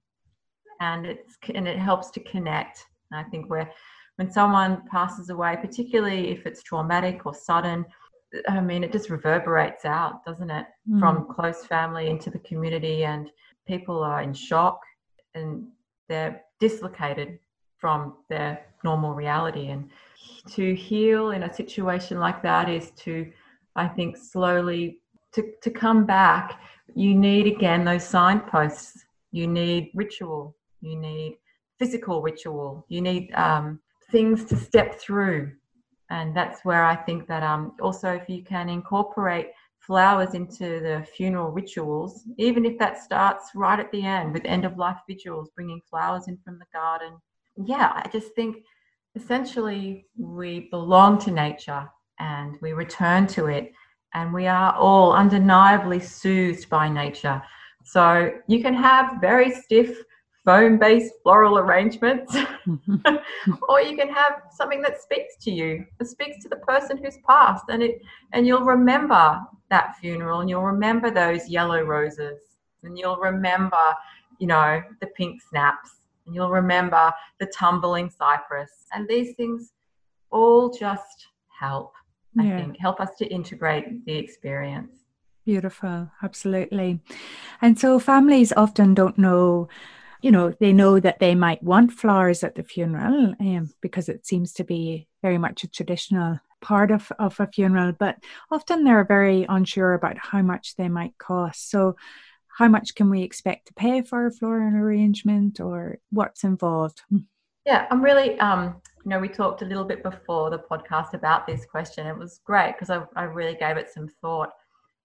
and 0.79 1.05
it's 1.05 1.38
and 1.53 1.67
it 1.67 1.79
helps 1.79 2.12
to 2.12 2.19
connect. 2.22 2.86
And 3.12 3.25
I 3.25 3.29
think 3.29 3.50
where 3.50 3.72
when 4.17 4.31
someone 4.31 4.83
passes 4.89 5.29
away, 5.29 5.57
particularly 5.59 6.29
if 6.29 6.45
it's 6.45 6.63
traumatic 6.63 7.25
or 7.25 7.33
sudden, 7.33 7.86
I 8.47 8.59
mean, 8.59 8.83
it 8.83 8.91
just 8.91 9.09
reverberates 9.09 9.86
out, 9.86 10.25
doesn't 10.25 10.50
it, 10.50 10.65
mm. 10.89 11.00
from 11.00 11.27
close 11.33 11.65
family 11.65 12.09
into 12.09 12.29
the 12.29 12.39
community, 12.39 13.05
and 13.05 13.31
people 13.65 14.03
are 14.03 14.21
in 14.21 14.33
shock 14.33 14.79
and 15.33 15.67
they're 16.09 16.41
dislocated 16.59 17.39
from 17.77 18.15
their 18.29 18.65
normal 18.83 19.13
reality. 19.13 19.67
And 19.67 19.89
to 20.51 20.75
heal 20.75 21.31
in 21.31 21.43
a 21.43 21.53
situation 21.53 22.19
like 22.19 22.41
that 22.43 22.69
is 22.69 22.91
to, 22.97 23.31
I 23.75 23.88
think, 23.88 24.17
slowly 24.17 25.00
to, 25.33 25.51
to 25.62 25.69
come 25.69 26.05
back. 26.05 26.59
You 26.95 27.13
need 27.15 27.47
again 27.47 27.86
those 27.86 28.03
signposts. 28.03 29.05
You 29.31 29.47
need 29.47 29.91
ritual 29.93 30.55
you 30.81 30.97
need 30.97 31.38
physical 31.79 32.21
ritual, 32.21 32.86
you 32.89 33.01
need 33.01 33.31
um, 33.33 33.79
things 34.11 34.45
to 34.45 34.55
step 34.55 34.99
through. 34.99 35.51
And 36.09 36.35
that's 36.35 36.63
where 36.63 36.83
I 36.83 36.95
think 36.95 37.27
that 37.27 37.43
um, 37.43 37.73
also 37.81 38.13
if 38.13 38.29
you 38.29 38.43
can 38.43 38.69
incorporate 38.69 39.47
flowers 39.79 40.33
into 40.33 40.79
the 40.79 41.05
funeral 41.15 41.51
rituals, 41.51 42.23
even 42.37 42.65
if 42.65 42.77
that 42.77 43.01
starts 43.01 43.51
right 43.55 43.79
at 43.79 43.91
the 43.91 44.03
end 44.03 44.33
with 44.33 44.45
end 44.45 44.65
of 44.65 44.77
life 44.77 44.97
vigils, 45.07 45.49
bringing 45.55 45.81
flowers 45.89 46.27
in 46.27 46.37
from 46.43 46.59
the 46.59 46.65
garden. 46.73 47.13
Yeah, 47.65 47.91
I 47.95 48.07
just 48.09 48.33
think 48.35 48.57
essentially 49.15 50.05
we 50.17 50.67
belong 50.69 51.19
to 51.19 51.31
nature 51.31 51.89
and 52.19 52.57
we 52.61 52.73
return 52.73 53.27
to 53.27 53.47
it 53.47 53.73
and 54.13 54.33
we 54.33 54.47
are 54.47 54.73
all 54.73 55.13
undeniably 55.13 55.99
soothed 55.99 56.69
by 56.69 56.89
nature. 56.89 57.41
So 57.83 58.31
you 58.47 58.61
can 58.61 58.73
have 58.73 59.21
very 59.21 59.51
stiff 59.51 59.97
foam 60.47 60.79
based 60.79 61.13
floral 61.23 61.59
arrangements, 61.59 62.33
or 63.67 63.81
you 63.81 63.97
can 63.97 64.07
have 64.07 64.43
something 64.49 64.81
that 64.81 65.01
speaks 65.01 65.35
to 65.41 65.51
you, 65.51 65.85
that 65.99 66.05
speaks 66.05 66.41
to 66.41 66.47
the 66.47 66.55
person 66.55 66.97
who's 66.97 67.17
passed, 67.27 67.65
and 67.67 67.83
it 67.83 68.01
and 68.31 68.47
you'll 68.47 68.63
remember 68.63 69.41
that 69.69 69.97
funeral, 69.99 70.39
and 70.39 70.49
you'll 70.49 70.63
remember 70.63 71.11
those 71.11 71.49
yellow 71.49 71.81
roses, 71.81 72.39
and 72.83 72.97
you'll 72.97 73.17
remember, 73.17 73.93
you 74.39 74.47
know, 74.47 74.81
the 75.01 75.07
pink 75.07 75.41
snaps, 75.41 75.89
and 76.25 76.33
you'll 76.33 76.49
remember 76.49 77.11
the 77.41 77.47
tumbling 77.47 78.09
cypress, 78.09 78.85
and 78.93 79.05
these 79.09 79.35
things 79.35 79.73
all 80.29 80.69
just 80.69 81.27
help. 81.59 81.91
Yeah. 82.35 82.55
I 82.55 82.61
think 82.61 82.77
help 82.79 83.01
us 83.01 83.15
to 83.17 83.25
integrate 83.25 84.05
the 84.05 84.13
experience. 84.13 84.91
Beautiful, 85.43 86.11
absolutely. 86.21 86.99
And 87.61 87.79
so 87.79 87.99
families 87.99 88.53
often 88.55 88.93
don't 88.93 89.17
know 89.17 89.67
you 90.21 90.31
know, 90.31 90.53
they 90.59 90.74
know 90.74 91.00
that 91.00 91.19
they 91.19 91.36
might 91.36 91.63
want 91.63 91.91
flowers 91.91 92.43
at 92.43 92.55
the 92.55 92.63
funeral 92.63 93.36
um, 93.39 93.69
because 93.81 94.09
it 94.09 94.25
seems 94.25 94.53
to 94.53 94.63
be 94.63 95.07
very 95.21 95.38
much 95.38 95.63
a 95.63 95.67
traditional 95.67 96.39
part 96.62 96.91
of, 96.91 97.12
of 97.19 97.39
a 97.39 97.47
funeral, 97.47 97.91
but 97.91 98.17
often 98.51 98.83
they're 98.83 99.03
very 99.03 99.45
unsure 99.47 99.93
about 99.93 100.17
how 100.17 100.41
much 100.41 100.75
they 100.75 100.89
might 100.89 101.17
cost. 101.17 101.69
So, 101.69 101.95
how 102.57 102.67
much 102.67 102.95
can 102.95 103.12
we 103.12 103.21
expect 103.21 103.67
to 103.67 103.74
pay 103.75 104.01
for 104.01 104.25
a 104.25 104.31
floral 104.31 104.75
arrangement 104.75 105.59
or 105.59 106.00
what's 106.09 106.43
involved? 106.43 107.01
Hmm. 107.12 107.19
Yeah, 107.67 107.86
I'm 107.91 108.01
really, 108.01 108.39
um, 108.39 108.81
you 109.03 109.09
know, 109.09 109.19
we 109.19 109.27
talked 109.27 109.62
a 109.62 109.65
little 109.65 109.83
bit 109.83 110.01
before 110.01 110.50
the 110.50 110.57
podcast 110.57 111.13
about 111.13 111.45
this 111.45 111.65
question. 111.65 112.07
It 112.07 112.17
was 112.17 112.39
great 112.43 112.74
because 112.74 112.89
I, 112.89 113.03
I 113.15 113.25
really 113.25 113.55
gave 113.55 113.77
it 113.77 113.91
some 113.93 114.07
thought. 114.07 114.53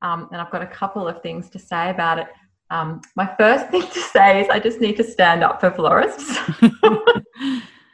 Um, 0.00 0.28
and 0.32 0.40
I've 0.40 0.50
got 0.50 0.62
a 0.62 0.66
couple 0.66 1.06
of 1.06 1.22
things 1.22 1.50
to 1.50 1.58
say 1.58 1.90
about 1.90 2.18
it. 2.18 2.28
Um, 2.72 3.02
my 3.16 3.26
first 3.36 3.66
thing 3.70 3.82
to 3.82 4.00
say 4.00 4.40
is 4.40 4.48
I 4.48 4.58
just 4.58 4.80
need 4.80 4.96
to 4.96 5.04
stand 5.04 5.44
up 5.44 5.60
for 5.60 5.70
florists 5.70 6.38
because 6.60 7.22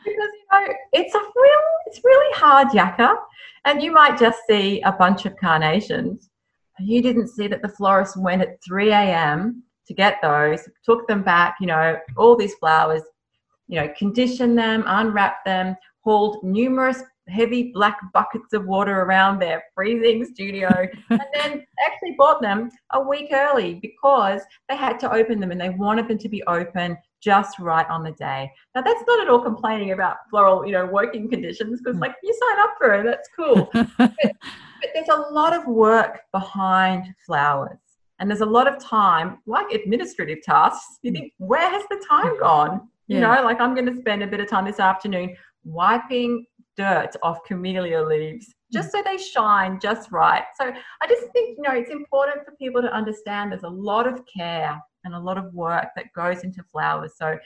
you 0.07 0.17
know 0.17 0.67
it's 0.93 1.15
a 1.15 1.19
real 1.19 1.65
it's 1.87 2.01
really 2.05 2.35
hard 2.35 2.69
yakka, 2.69 3.17
and 3.65 3.83
you 3.83 3.91
might 3.93 4.19
just 4.19 4.39
see 4.49 4.81
a 4.83 4.93
bunch 4.93 5.27
of 5.27 5.37
carnations. 5.37 6.31
You 6.79 7.03
didn't 7.03 7.29
see 7.29 7.49
that 7.49 7.61
the 7.61 7.69
florist 7.69 8.17
went 8.17 8.41
at 8.41 8.63
3 8.65 8.93
a.m. 8.93 9.65
to 9.89 9.95
get 9.95 10.23
those, 10.23 10.61
took 10.85 11.09
them 11.09 11.25
back, 11.25 11.57
you 11.61 11.67
know, 11.67 11.99
all 12.17 12.37
these 12.37 12.55
flowers, 12.55 13.03
you 13.67 13.81
know, 13.81 13.93
conditioned 13.99 14.57
them, 14.57 14.85
unwrapped 14.87 15.45
them, 15.45 15.75
hauled 16.05 16.45
numerous 16.45 17.03
heavy 17.29 17.71
black 17.73 17.99
buckets 18.13 18.53
of 18.53 18.65
water 18.67 19.03
around 19.03 19.39
their 19.39 19.63
freezing 19.75 20.25
studio 20.25 20.69
and 21.11 21.21
then 21.35 21.67
actually 21.87 22.15
bought 22.17 22.41
them 22.41 22.71
a 22.93 23.01
week 23.01 23.29
early 23.33 23.75
because 23.75 24.41
they 24.69 24.77
had 24.77 24.99
to 25.01 25.13
open 25.13 25.41
them 25.41 25.51
and 25.51 25.61
they 25.61 25.71
wanted 25.71 26.09
them 26.09 26.19
to 26.19 26.29
be 26.29 26.43
open 26.45 26.97
just 27.21 27.59
right 27.59 27.89
on 27.89 28.03
the 28.03 28.13
day. 28.13 28.51
Now 28.75 28.83
that's 28.83 29.03
not 29.07 29.21
at 29.21 29.29
all 29.29 29.41
complaining 29.41 29.93
about 29.93 30.19
floral, 30.31 30.65
you 30.65 30.73
know, 30.73 30.87
working 30.87 31.29
conditions 31.29 31.81
because 31.81 31.97
hmm. 31.97 32.03
like 32.03 32.15
you 32.23 32.39
sign 32.49 32.61
up 32.61 32.75
for 32.79 32.95
it, 32.95 33.05
that's 33.05 33.29
cool. 33.37 33.69
but, 33.99 34.13
but 34.19 34.91
there's 34.95 35.09
a 35.09 35.33
lot 35.33 35.55
of 35.55 35.67
work 35.67 36.21
behind 36.33 37.15
flowers. 37.27 37.79
And 38.21 38.29
there's 38.29 38.41
a 38.41 38.47
lot 38.47 38.67
of 38.67 38.83
time, 38.83 39.39
like 39.47 39.71
administrative 39.71 40.43
tasks. 40.43 40.99
You 41.03 41.11
hmm. 41.11 41.17
think, 41.17 41.33
where 41.39 41.69
has 41.71 41.85
the 41.91 42.05
time 42.09 42.39
gone? 42.39 42.89
You 43.07 43.21
yeah. 43.21 43.37
know, 43.37 43.43
like 43.43 43.61
I'm 43.61 43.75
going 43.75 43.87
to 43.87 43.97
spend 43.97 44.23
a 44.23 44.27
bit 44.27 44.41
of 44.41 44.49
time 44.49 44.67
this 44.67 44.81
afternoon 44.81 45.35
wiping 45.65 46.45
dirt 46.79 47.11
off 47.23 47.39
camellia 47.45 48.01
leaves 48.01 48.55
just 48.73 48.93
so 48.93 49.03
they 49.03 49.17
shine 49.17 49.79
just 49.81 50.11
right. 50.13 50.45
So 50.61 50.67
I 50.67 51.07
just 51.09 51.27
think, 51.33 51.57
you 51.57 51.63
know, 51.63 51.75
it's 51.75 51.91
important 51.91 52.45
for 52.45 52.53
people 52.57 52.83
to 52.83 52.93
understand 52.93 53.53
there's 53.53 53.63
a 53.63 53.69
lot 53.69 54.07
of 54.07 54.23
care 54.27 54.81
and 55.05 55.15
a 55.15 55.19
lot 55.19 55.39
of 55.39 55.53
work 55.55 55.89
that 55.97 56.13
goes 56.15 56.45
into 56.45 56.63
flowers. 56.71 57.13
So 57.17 57.39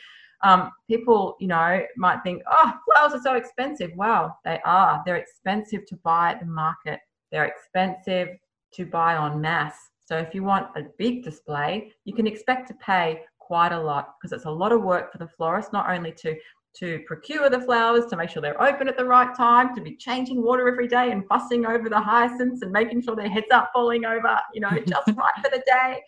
um, 0.43 0.73
people, 0.89 1.37
you 1.41 1.47
know, 1.47 1.83
might 1.97 2.23
think, 2.25 2.43
oh, 2.51 2.73
flowers 2.87 3.13
are 3.15 3.23
so 3.23 3.35
expensive. 3.35 3.93
Wow, 3.95 4.35
they 4.45 4.59
are. 4.65 5.03
They're 5.07 5.17
expensive 5.17 5.87
to 5.87 5.97
buy 6.03 6.33
at 6.33 6.41
the 6.41 6.47
market. 6.47 6.99
They're 7.31 7.45
expensive 7.45 8.29
to 8.75 8.87
buy 8.87 9.17
on 9.17 9.41
mass. 9.41 9.77
So 10.05 10.19
if 10.19 10.35
you 10.35 10.43
want 10.43 10.77
a 10.77 10.87
big 10.99 11.23
display, 11.23 11.93
you 12.05 12.15
can 12.15 12.27
expect 12.27 12.67
to 12.69 12.75
pay 12.75 13.23
quite 13.39 13.73
a 13.73 13.81
lot 13.81 14.15
because 14.21 14.33
it's 14.37 14.47
a 14.47 14.51
lot 14.51 14.73
of 14.73 14.83
work 14.83 15.13
for 15.13 15.19
the 15.19 15.29
florist, 15.29 15.73
not 15.73 15.89
only 15.89 16.13
to 16.13 16.35
to 16.75 17.01
procure 17.07 17.51
the 17.51 17.61
flowers, 17.61 18.07
to 18.07 18.17
make 18.17 18.31
sure 18.31 18.41
they're 18.41 18.61
open 18.63 18.89
at 18.89 18.97
the 18.97 19.05
right 19.05 19.35
time, 19.37 19.75
to 19.75 19.81
be 19.81 19.97
changing 19.97 20.43
water 20.43 20.69
every 20.69 20.89
day 20.89 21.11
and 21.11 21.27
fussing 21.27 21.67
over 21.67 21.89
the 21.89 22.01
hyacinths 22.01 22.63
and 22.63 22.73
making 22.73 23.03
sure 23.03 23.15
their 23.15 23.29
heads 23.29 23.47
aren't 23.53 23.69
falling 23.73 24.05
over, 24.05 24.39
you 24.55 24.61
know, 24.61 24.71
just 24.87 25.09
right 25.09 25.35
for 25.43 25.51
the 25.51 25.63
day. 25.67 26.01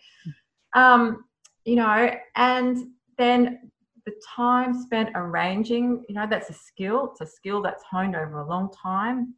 Um, 0.73 1.25
you 1.65 1.75
know, 1.75 2.11
and 2.35 2.77
then 3.17 3.71
the 4.05 4.13
time 4.27 4.73
spent 4.79 5.09
arranging, 5.15 6.03
you 6.07 6.15
know, 6.15 6.27
that's 6.29 6.49
a 6.49 6.53
skill. 6.53 7.09
It's 7.11 7.21
a 7.21 7.27
skill 7.27 7.61
that's 7.61 7.83
honed 7.83 8.15
over 8.15 8.39
a 8.39 8.47
long 8.47 8.69
time. 8.71 9.35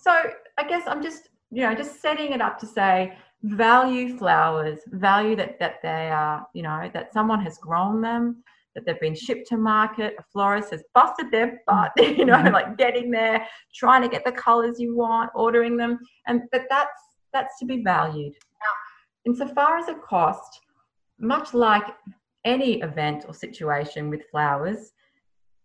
So 0.00 0.12
I 0.58 0.68
guess 0.68 0.82
I'm 0.86 1.02
just, 1.02 1.30
you 1.50 1.62
know, 1.62 1.74
just 1.74 2.00
setting 2.02 2.32
it 2.32 2.40
up 2.40 2.58
to 2.58 2.66
say 2.66 3.16
value 3.42 4.16
flowers, 4.16 4.80
value 4.88 5.36
that 5.36 5.58
that 5.58 5.80
they 5.82 6.10
are, 6.10 6.46
you 6.54 6.62
know, 6.62 6.90
that 6.92 7.12
someone 7.12 7.40
has 7.40 7.58
grown 7.58 8.02
them, 8.02 8.42
that 8.74 8.84
they've 8.84 9.00
been 9.00 9.14
shipped 9.14 9.48
to 9.48 9.56
market. 9.56 10.14
A 10.18 10.22
florist 10.32 10.70
has 10.70 10.82
busted 10.94 11.30
their 11.30 11.60
butt, 11.66 11.92
you 11.98 12.24
know, 12.24 12.34
mm-hmm. 12.34 12.52
like 12.52 12.76
getting 12.76 13.10
there, 13.10 13.46
trying 13.74 14.02
to 14.02 14.08
get 14.08 14.24
the 14.24 14.32
colors 14.32 14.78
you 14.78 14.96
want, 14.96 15.30
ordering 15.34 15.76
them, 15.76 15.98
and 16.26 16.42
but 16.52 16.62
that's 16.68 17.00
that's 17.32 17.58
to 17.58 17.64
be 17.64 17.82
valued. 17.82 18.32
Now, 18.32 19.30
insofar 19.30 19.78
as 19.78 19.88
a 19.88 19.94
cost, 19.94 20.60
much 21.18 21.54
like 21.54 21.84
any 22.44 22.80
event 22.80 23.24
or 23.26 23.34
situation 23.34 24.10
with 24.10 24.22
flowers, 24.30 24.92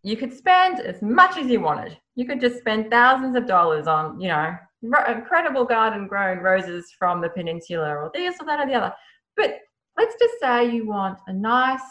you 0.04 0.16
could 0.16 0.34
spend 0.34 0.80
as 0.80 1.02
much 1.02 1.38
as 1.38 1.48
you 1.48 1.60
wanted. 1.60 1.98
You 2.16 2.26
could 2.26 2.42
just 2.42 2.60
spend 2.60 2.90
thousands 2.90 3.36
of 3.36 3.46
dollars 3.46 3.88
on, 3.88 4.20
you 4.20 4.30
know, 4.30 4.56
incredible 4.82 5.66
garden 5.66 6.08
grown 6.08 6.40
roses 6.40 6.94
from 6.98 7.22
the 7.22 7.30
peninsula 7.30 7.90
or 7.90 8.12
this 8.14 8.36
or 8.40 8.46
that 8.46 8.60
or 8.60 8.66
the 8.66 8.74
other. 8.74 8.94
But 9.36 9.60
let's 9.98 10.16
just 10.20 10.36
say 10.40 10.72
you 10.72 10.88
want 10.88 11.20
a 11.28 11.34
nice, 11.34 11.82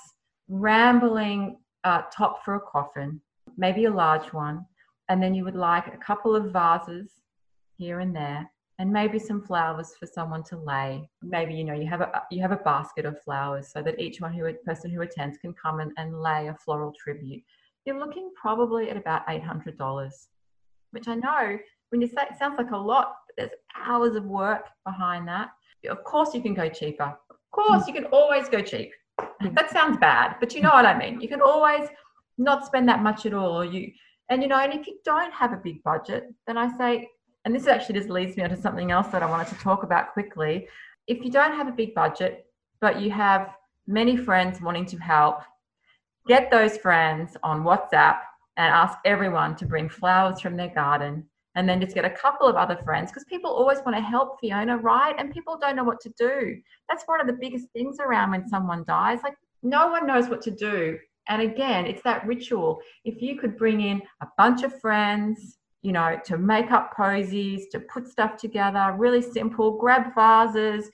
rambling 0.49 1.59
uh, 1.85 2.03
top 2.15 2.45
for 2.45 2.55
a 2.57 2.61
coffin, 2.61 3.21
maybe 3.57 3.85
a 3.85 3.91
large 3.91 4.33
one, 4.33 4.65
and 5.09 5.23
then 5.23 5.35
you 5.35 5.45
would 5.45 5.57
like 5.57 5.87
a 5.87 5.99
couple 5.99 6.35
of 6.35 6.53
vases 6.53 7.11
here 7.77 8.01
and 8.01 8.15
there 8.15 8.51
and 8.79 8.93
maybe 8.93 9.19
some 9.19 9.43
flowers 9.43 9.95
for 9.99 10.07
someone 10.07 10.43
to 10.45 10.57
lay. 10.57 11.09
Maybe 11.23 11.55
you 11.55 11.65
know 11.65 11.75
you 11.75 11.87
have 11.89 12.01
a 12.01 12.23
you 12.31 12.41
have 12.43 12.53
a 12.53 12.57
basket 12.57 13.05
of 13.05 13.21
flowers 13.23 13.69
so 13.73 13.83
that 13.83 13.99
each 13.99 14.21
one 14.21 14.33
who 14.33 14.53
person 14.65 14.91
who 14.91 15.03
attends 15.03 15.39
can 15.39 15.53
come 15.53 15.81
and, 15.81 15.93
and 15.97 16.21
lay 16.21 16.49
a 16.49 16.55
floral 16.55 16.93
tribute. 16.93 17.43
You're 17.85 17.99
looking 17.99 18.31
probably 18.41 18.91
at 18.91 18.97
about 18.97 19.27
$800 19.27 20.11
which 20.91 21.07
i 21.07 21.15
know 21.15 21.59
when 21.91 22.01
you 22.01 22.07
say 22.07 22.23
it 22.31 22.39
sounds 22.39 22.57
like 22.57 22.71
a 22.71 22.77
lot 22.77 23.17
but 23.27 23.37
there's 23.37 23.51
hours 23.77 24.15
of 24.15 24.25
work 24.25 24.67
behind 24.85 25.27
that. 25.29 25.51
Of 25.89 26.03
course 26.05 26.35
you 26.35 26.43
can 26.43 26.55
go 26.55 26.69
cheaper. 26.69 27.17
Of 27.31 27.37
course 27.51 27.87
you 27.87 27.95
can 27.95 28.05
always 28.07 28.49
go 28.49 28.61
cheap 28.61 28.93
that 29.55 29.71
sounds 29.71 29.97
bad 29.99 30.37
but 30.41 30.55
you 30.55 30.61
know 30.61 30.71
what 30.71 30.87
i 30.87 30.97
mean 30.99 31.21
you 31.21 31.29
can 31.29 31.41
always 31.41 31.89
not 32.39 32.65
spend 32.65 32.89
that 32.89 33.03
much 33.03 33.27
at 33.27 33.35
all 33.35 33.65
you 33.65 33.91
and 34.31 34.43
you 34.43 34.49
know 34.49 34.59
and 34.59 34.73
if 34.73 34.87
you 34.87 34.99
don't 35.05 35.33
have 35.33 35.53
a 35.53 35.57
big 35.57 35.83
budget 35.83 36.33
then 36.47 36.57
i 36.57 36.69
say 36.77 37.09
and 37.49 37.55
this 37.55 37.67
actually 37.67 37.95
just 37.95 38.11
leads 38.11 38.37
me 38.37 38.43
on 38.43 38.51
to 38.51 38.57
something 38.57 38.91
else 38.91 39.09
that 39.09 39.23
I 39.23 39.27
wanted 39.27 39.49
to 39.49 39.55
talk 39.55 39.83
about 39.83 40.13
quickly. 40.13 40.69
If 41.07 41.25
you 41.25 41.31
don't 41.31 41.55
have 41.55 41.67
a 41.67 41.73
big 41.73 41.95
budget, 41.95 42.45
but 42.81 43.01
you 43.01 43.11
have 43.11 43.55
many 43.87 44.19
friends 44.19 44.61
wanting 44.61 44.85
to 44.85 44.99
help, 44.99 45.41
get 46.27 46.51
those 46.51 46.77
friends 46.77 47.39
on 47.43 47.65
WhatsApp 47.65 48.19
and 48.59 48.67
ask 48.67 48.99
everyone 49.07 49.57
to 49.57 49.65
bring 49.65 49.89
flowers 49.89 50.41
from 50.41 50.59
their 50.59 50.69
garden. 50.69 51.25
And 51.59 51.69
then 51.69 51.81
just 51.81 51.93
get 51.93 52.05
a 52.05 52.11
couple 52.11 52.47
of 52.47 52.55
other 52.55 52.79
friends 52.85 53.11
because 53.11 53.25
people 53.25 53.51
always 53.51 53.79
want 53.85 53.97
to 53.97 54.01
help 54.01 54.39
Fiona, 54.41 54.77
right? 54.77 55.17
And 55.19 55.33
people 55.33 55.59
don't 55.61 55.75
know 55.75 55.83
what 55.83 56.01
to 56.03 56.11
do. 56.17 56.57
That's 56.89 57.03
one 57.07 57.21
of 57.21 57.27
the 57.27 57.33
biggest 57.33 57.67
things 57.73 57.97
around 57.99 58.31
when 58.31 58.49
someone 58.49 58.85
dies. 58.87 59.19
Like, 59.25 59.35
no 59.65 59.89
one 59.89 60.07
knows 60.07 60.29
what 60.29 60.41
to 60.43 60.53
do. 60.53 60.97
And 61.29 61.43
again, 61.43 61.85
it's 61.85 62.03
that 62.03 62.25
ritual. 62.25 62.79
If 63.05 63.21
you 63.21 63.41
could 63.41 63.59
bring 63.59 63.81
in 63.81 64.01
a 64.23 64.29
bunch 64.37 64.63
of 64.63 64.81
friends, 64.81 65.59
you 65.83 65.91
know, 65.91 66.21
to 66.27 66.39
make 66.39 66.71
up 66.71 66.93
posies, 66.97 67.67
to 67.73 67.81
put 67.81 68.07
stuff 68.07 68.37
together, 68.37 68.95
really 68.97 69.21
simple, 69.21 69.77
grab 69.79 70.15
vases, 70.15 70.89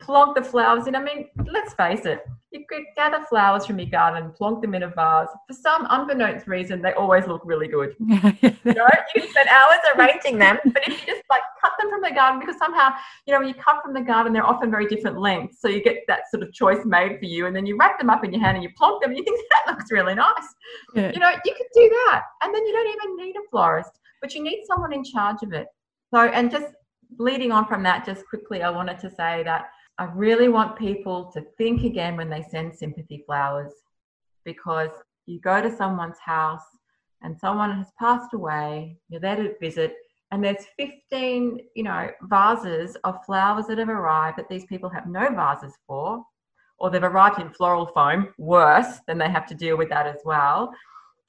plonk 0.00 0.34
the 0.34 0.42
flowers 0.42 0.88
in. 0.88 0.96
I 0.96 1.02
mean, 1.02 1.28
let's 1.46 1.74
face 1.74 2.06
it, 2.06 2.26
you 2.50 2.64
could 2.68 2.82
gather 2.96 3.24
flowers 3.24 3.66
from 3.66 3.78
your 3.78 3.88
garden, 3.88 4.32
plonk 4.36 4.62
them 4.62 4.74
in 4.74 4.82
a 4.82 4.88
vase. 4.88 5.28
For 5.46 5.54
some 5.54 5.86
unbeknownst 5.90 6.46
reason, 6.46 6.80
they 6.80 6.92
always 6.92 7.26
look 7.26 7.42
really 7.44 7.68
good. 7.68 7.94
you 7.98 8.06
know, 8.08 8.88
you 9.14 9.20
can 9.20 9.30
spend 9.30 9.48
hours 9.48 9.80
arranging 9.96 10.38
them, 10.38 10.58
but 10.64 10.82
if 10.88 11.00
you 11.00 11.06
just 11.14 11.22
like 11.28 11.42
cut 11.60 11.72
them 11.78 11.90
from 11.90 12.00
the 12.00 12.10
garden, 12.10 12.40
because 12.40 12.58
somehow, 12.58 12.90
you 13.26 13.32
know, 13.32 13.40
when 13.40 13.48
you 13.48 13.54
cut 13.54 13.82
from 13.82 13.92
the 13.92 14.00
garden, 14.00 14.32
they're 14.32 14.46
often 14.46 14.70
very 14.70 14.86
different 14.86 15.18
lengths. 15.18 15.60
So 15.60 15.68
you 15.68 15.82
get 15.82 15.98
that 16.08 16.22
sort 16.30 16.42
of 16.42 16.52
choice 16.52 16.84
made 16.84 17.18
for 17.18 17.26
you, 17.26 17.46
and 17.46 17.54
then 17.54 17.66
you 17.66 17.76
wrap 17.76 17.98
them 17.98 18.10
up 18.10 18.24
in 18.24 18.32
your 18.32 18.42
hand 18.42 18.56
and 18.56 18.64
you 18.64 18.70
plonk 18.76 19.02
them, 19.02 19.10
and 19.10 19.18
you 19.18 19.24
think 19.24 19.40
that 19.66 19.72
looks 19.72 19.90
really 19.90 20.14
nice. 20.14 20.54
Yeah. 20.94 21.12
You 21.12 21.20
know, 21.20 21.30
you 21.44 21.54
could 21.54 21.66
do 21.74 21.88
that, 22.06 22.22
and 22.42 22.54
then 22.54 22.66
you 22.66 22.72
don't 22.72 22.88
even 22.88 23.26
need 23.26 23.36
a 23.36 23.48
florist 23.50 23.92
but 24.20 24.34
you 24.34 24.42
need 24.42 24.64
someone 24.66 24.92
in 24.92 25.04
charge 25.04 25.42
of 25.42 25.52
it. 25.52 25.66
So, 26.12 26.20
and 26.20 26.50
just 26.50 26.72
leading 27.18 27.52
on 27.52 27.66
from 27.66 27.82
that, 27.84 28.04
just 28.04 28.26
quickly, 28.26 28.62
I 28.62 28.70
wanted 28.70 28.98
to 29.00 29.10
say 29.10 29.42
that 29.44 29.70
I 29.98 30.04
really 30.14 30.48
want 30.48 30.78
people 30.78 31.24
to 31.32 31.40
think 31.56 31.82
again 31.82 32.16
when 32.16 32.30
they 32.30 32.42
send 32.42 32.74
sympathy 32.74 33.24
flowers 33.26 33.72
because 34.44 34.90
you 35.26 35.40
go 35.40 35.60
to 35.60 35.74
someone's 35.74 36.18
house 36.24 36.62
and 37.22 37.36
someone 37.36 37.76
has 37.76 37.90
passed 37.98 38.32
away, 38.32 38.96
you're 39.08 39.20
there 39.20 39.34
to 39.34 39.54
visit, 39.60 39.96
and 40.30 40.44
there's 40.44 40.66
15, 40.76 41.58
you 41.74 41.82
know, 41.82 42.10
vases 42.22 42.96
of 43.02 43.24
flowers 43.24 43.66
that 43.66 43.78
have 43.78 43.88
arrived 43.88 44.38
that 44.38 44.48
these 44.48 44.66
people 44.66 44.88
have 44.88 45.06
no 45.06 45.34
vases 45.34 45.76
for, 45.86 46.22
or 46.78 46.90
they've 46.90 47.02
arrived 47.02 47.40
in 47.40 47.50
floral 47.50 47.86
foam, 47.86 48.32
worse, 48.38 49.00
then 49.08 49.18
they 49.18 49.28
have 49.28 49.46
to 49.46 49.54
deal 49.54 49.76
with 49.76 49.88
that 49.88 50.06
as 50.06 50.20
well. 50.24 50.72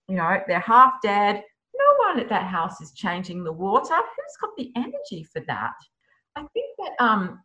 You 0.08 0.17
know, 0.17 0.41
they're 0.47 0.60
half 0.60 0.93
dead, 1.01 1.43
no 1.75 2.08
one 2.08 2.19
at 2.19 2.29
that 2.29 2.43
house 2.45 2.82
is 2.82 2.91
changing 2.91 3.43
the 3.43 3.51
water. 3.51 3.95
Who's 3.95 4.38
got 4.39 4.51
the 4.58 4.71
energy 4.75 5.23
for 5.23 5.39
that? 5.47 5.73
I 6.36 6.41
think 6.53 6.65
that, 6.77 7.03
um, 7.03 7.41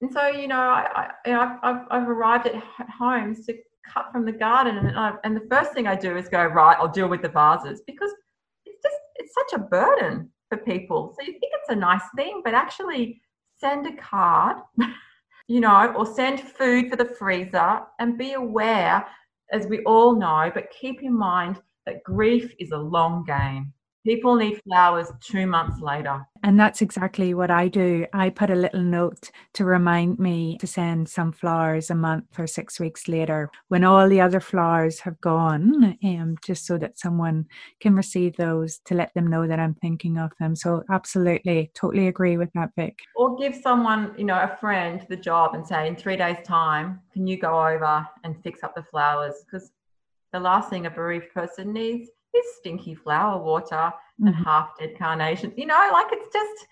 and 0.00 0.12
so, 0.12 0.28
you 0.28 0.46
know, 0.46 0.60
I, 0.60 1.10
I, 1.26 1.28
have 1.28 1.86
I've 1.90 2.08
arrived 2.08 2.46
at 2.46 2.54
homes 2.98 3.44
to 3.46 3.54
cut 3.86 4.12
from 4.12 4.24
the 4.24 4.32
garden, 4.32 4.76
and, 4.78 4.98
I, 4.98 5.14
and 5.24 5.36
the 5.36 5.46
first 5.50 5.72
thing 5.72 5.86
I 5.86 5.96
do 5.96 6.16
is 6.16 6.28
go, 6.28 6.44
right, 6.44 6.76
I'll 6.78 6.88
deal 6.88 7.08
with 7.08 7.22
the 7.22 7.28
vases 7.28 7.82
because 7.86 8.12
it's 8.64 8.80
just, 8.82 8.96
it's 9.16 9.34
such 9.34 9.60
a 9.60 9.64
burden 9.64 10.30
for 10.48 10.58
people. 10.58 11.14
So 11.18 11.26
you 11.26 11.32
think 11.32 11.52
it's 11.54 11.70
a 11.70 11.76
nice 11.76 12.02
thing, 12.16 12.42
but 12.44 12.54
actually 12.54 13.20
send 13.56 13.86
a 13.86 13.96
card, 13.96 14.58
you 15.48 15.60
know, 15.60 15.92
or 15.96 16.06
send 16.06 16.40
food 16.40 16.90
for 16.90 16.96
the 16.96 17.04
freezer 17.04 17.80
and 17.98 18.16
be 18.18 18.34
aware, 18.34 19.04
as 19.52 19.66
we 19.66 19.80
all 19.80 20.14
know, 20.14 20.50
but 20.54 20.70
keep 20.70 21.02
in 21.02 21.16
mind 21.16 21.60
that 21.86 22.04
grief 22.04 22.52
is 22.60 22.70
a 22.70 22.78
long 22.78 23.24
game. 23.24 23.72
People 24.08 24.36
need 24.36 24.62
flowers 24.62 25.12
two 25.20 25.46
months 25.46 25.82
later. 25.82 26.26
And 26.42 26.58
that's 26.58 26.80
exactly 26.80 27.34
what 27.34 27.50
I 27.50 27.68
do. 27.68 28.06
I 28.14 28.30
put 28.30 28.48
a 28.48 28.54
little 28.54 28.80
note 28.80 29.30
to 29.52 29.66
remind 29.66 30.18
me 30.18 30.56
to 30.60 30.66
send 30.66 31.10
some 31.10 31.30
flowers 31.30 31.90
a 31.90 31.94
month 31.94 32.38
or 32.38 32.46
six 32.46 32.80
weeks 32.80 33.06
later 33.06 33.50
when 33.68 33.84
all 33.84 34.08
the 34.08 34.22
other 34.22 34.40
flowers 34.40 34.98
have 35.00 35.20
gone, 35.20 35.98
um, 36.02 36.36
just 36.42 36.64
so 36.64 36.78
that 36.78 36.98
someone 36.98 37.44
can 37.80 37.94
receive 37.94 38.34
those 38.36 38.78
to 38.86 38.94
let 38.94 39.12
them 39.12 39.26
know 39.26 39.46
that 39.46 39.60
I'm 39.60 39.74
thinking 39.74 40.16
of 40.16 40.32
them. 40.40 40.56
So, 40.56 40.84
absolutely, 40.90 41.70
totally 41.74 42.08
agree 42.08 42.38
with 42.38 42.50
that, 42.54 42.70
Vic. 42.76 43.00
Or 43.14 43.36
give 43.36 43.54
someone, 43.54 44.14
you 44.16 44.24
know, 44.24 44.40
a 44.40 44.56
friend 44.58 45.04
the 45.10 45.16
job 45.16 45.54
and 45.54 45.66
say, 45.66 45.86
in 45.86 45.96
three 45.96 46.16
days' 46.16 46.46
time, 46.46 47.02
can 47.12 47.26
you 47.26 47.36
go 47.36 47.62
over 47.62 48.08
and 48.24 48.42
fix 48.42 48.62
up 48.62 48.74
the 48.74 48.84
flowers? 48.84 49.34
Because 49.44 49.70
the 50.32 50.40
last 50.40 50.70
thing 50.70 50.86
a 50.86 50.90
bereaved 50.90 51.34
person 51.34 51.74
needs 51.74 52.08
is 52.34 52.56
stinky 52.56 52.94
flower 52.94 53.42
water 53.42 53.74
mm-hmm. 53.76 54.28
and 54.28 54.36
half 54.36 54.70
dead 54.78 54.96
carnations. 54.98 55.54
You 55.56 55.66
know, 55.66 55.88
like 55.92 56.08
it's 56.12 56.32
just 56.32 56.66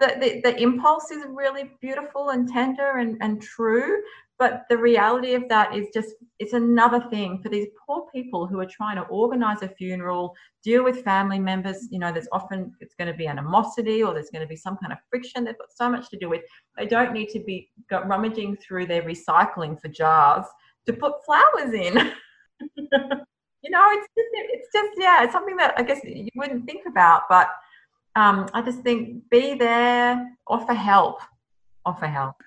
the, 0.00 0.16
the, 0.20 0.40
the 0.50 0.62
impulse 0.62 1.10
is 1.10 1.24
really 1.28 1.70
beautiful 1.80 2.30
and 2.30 2.48
tender 2.48 2.98
and, 2.98 3.16
and 3.20 3.40
true. 3.40 4.02
But 4.38 4.64
the 4.68 4.76
reality 4.76 5.32
of 5.32 5.48
that 5.48 5.74
is 5.74 5.86
just, 5.94 6.14
it's 6.38 6.52
another 6.52 7.02
thing 7.08 7.40
for 7.42 7.48
these 7.48 7.68
poor 7.86 8.04
people 8.14 8.46
who 8.46 8.60
are 8.60 8.66
trying 8.66 8.96
to 8.96 9.02
organize 9.04 9.62
a 9.62 9.68
funeral, 9.68 10.34
deal 10.62 10.84
with 10.84 11.02
family 11.02 11.38
members. 11.38 11.88
You 11.90 11.98
know, 11.98 12.12
there's 12.12 12.28
often, 12.32 12.74
it's 12.80 12.94
going 12.94 13.10
to 13.10 13.16
be 13.16 13.26
animosity 13.26 14.02
or 14.02 14.12
there's 14.12 14.28
going 14.28 14.42
to 14.42 14.48
be 14.48 14.56
some 14.56 14.76
kind 14.76 14.92
of 14.92 14.98
friction. 15.08 15.44
They've 15.44 15.56
got 15.56 15.72
so 15.74 15.88
much 15.88 16.10
to 16.10 16.18
do 16.18 16.28
with. 16.28 16.42
They 16.76 16.86
don't 16.86 17.14
need 17.14 17.30
to 17.30 17.40
be 17.40 17.70
rummaging 17.90 18.58
through 18.58 18.86
their 18.86 19.02
recycling 19.02 19.80
for 19.80 19.88
jars 19.88 20.44
to 20.84 20.92
put 20.92 21.24
flowers 21.24 21.72
in. 21.72 22.12
you 23.66 23.72
know, 23.72 23.84
it's 23.90 24.06
just, 24.16 24.28
it's 24.32 24.68
just, 24.72 24.92
yeah, 24.96 25.24
it's 25.24 25.32
something 25.32 25.56
that 25.56 25.74
I 25.76 25.82
guess 25.82 26.00
you 26.04 26.28
wouldn't 26.36 26.66
think 26.66 26.86
about, 26.86 27.22
but 27.28 27.48
um, 28.14 28.46
I 28.54 28.62
just 28.62 28.80
think 28.80 29.28
be 29.28 29.54
there, 29.54 30.30
offer 30.46 30.72
help, 30.72 31.18
offer 31.86 32.06
help. 32.06 32.42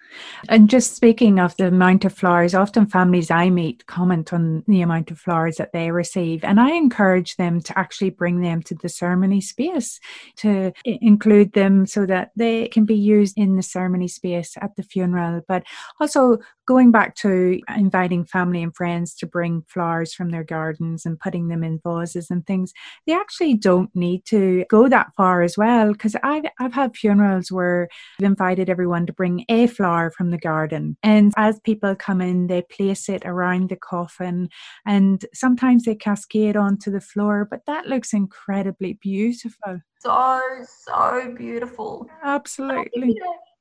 And 0.50 0.70
just 0.70 0.96
speaking 0.96 1.40
of 1.40 1.56
the 1.58 1.68
amount 1.68 2.04
of 2.04 2.14
flowers, 2.14 2.54
often 2.54 2.86
families 2.86 3.32
I 3.32 3.50
meet 3.50 3.86
comment 3.86 4.34
on 4.34 4.64
the 4.68 4.82
amount 4.82 5.12
of 5.12 5.20
flowers 5.20 5.58
that 5.58 5.72
they 5.72 5.92
receive. 5.92 6.44
And 6.44 6.60
I 6.60 6.72
encourage 6.72 7.38
them 7.38 7.62
to 7.62 7.78
actually 7.78 8.10
bring 8.10 8.42
them 8.42 8.62
to 8.64 8.76
the 8.76 8.90
ceremony 8.90 9.42
space, 9.42 10.00
to 10.38 10.74
include 10.84 11.54
them 11.54 11.86
so 11.86 12.06
that 12.06 12.32
they 12.36 12.68
can 12.68 12.86
be 12.86 12.96
used 12.96 13.38
in 13.38 13.56
the 13.56 13.64
ceremony 13.64 14.08
space 14.08 14.58
at 14.62 14.76
the 14.76 14.84
funeral. 14.84 15.42
But 15.48 15.64
also 16.00 16.40
going 16.66 16.92
back 16.92 17.16
to 17.16 17.60
inviting 17.76 18.26
family 18.26 18.62
and 18.62 18.76
friends 18.76 19.16
to 19.16 19.26
bring 19.26 19.64
flowers 19.68 20.14
from 20.14 20.30
their 20.30 20.44
gardens 20.44 21.06
and 21.06 21.20
putting 21.20 21.48
them 21.48 21.64
in 21.64 21.80
vases 21.84 22.30
and 22.30 22.46
things, 22.46 22.74
they 23.08 23.14
actually 23.14 23.56
don't 23.56 23.96
need 23.96 24.26
to 24.26 24.66
go 24.70 24.88
that 24.90 25.12
far 25.16 25.42
as 25.42 25.58
well. 25.58 25.92
Because 25.94 26.16
I've, 26.24 26.46
I've 26.60 26.74
had 26.74 26.96
funerals 26.96 27.52
where 27.52 27.88
I've 28.20 28.26
invited 28.26 28.70
everyone 28.70 29.06
to 29.06 29.14
bring 29.14 29.29
a 29.50 29.68
flower 29.68 30.12
from 30.12 30.32
the 30.32 30.38
garden. 30.38 30.98
And 31.04 31.34
as 31.38 31.60
people 31.60 31.96
come 31.96 32.22
in, 32.22 32.48
they 32.48 32.62
place 32.64 33.10
it 33.10 33.24
around 33.26 33.70
the 33.70 33.76
coffin 33.76 34.50
and 34.86 35.26
sometimes 35.34 35.84
they 35.84 35.96
cascade 35.96 36.56
onto 36.56 36.92
the 36.92 37.02
floor, 37.02 37.48
but 37.50 37.62
that 37.68 37.88
looks 37.88 38.14
incredibly 38.14 38.94
beautiful. 39.02 39.80
So, 40.00 40.42
so 40.88 41.34
beautiful. 41.38 42.08
Absolutely 42.24 43.16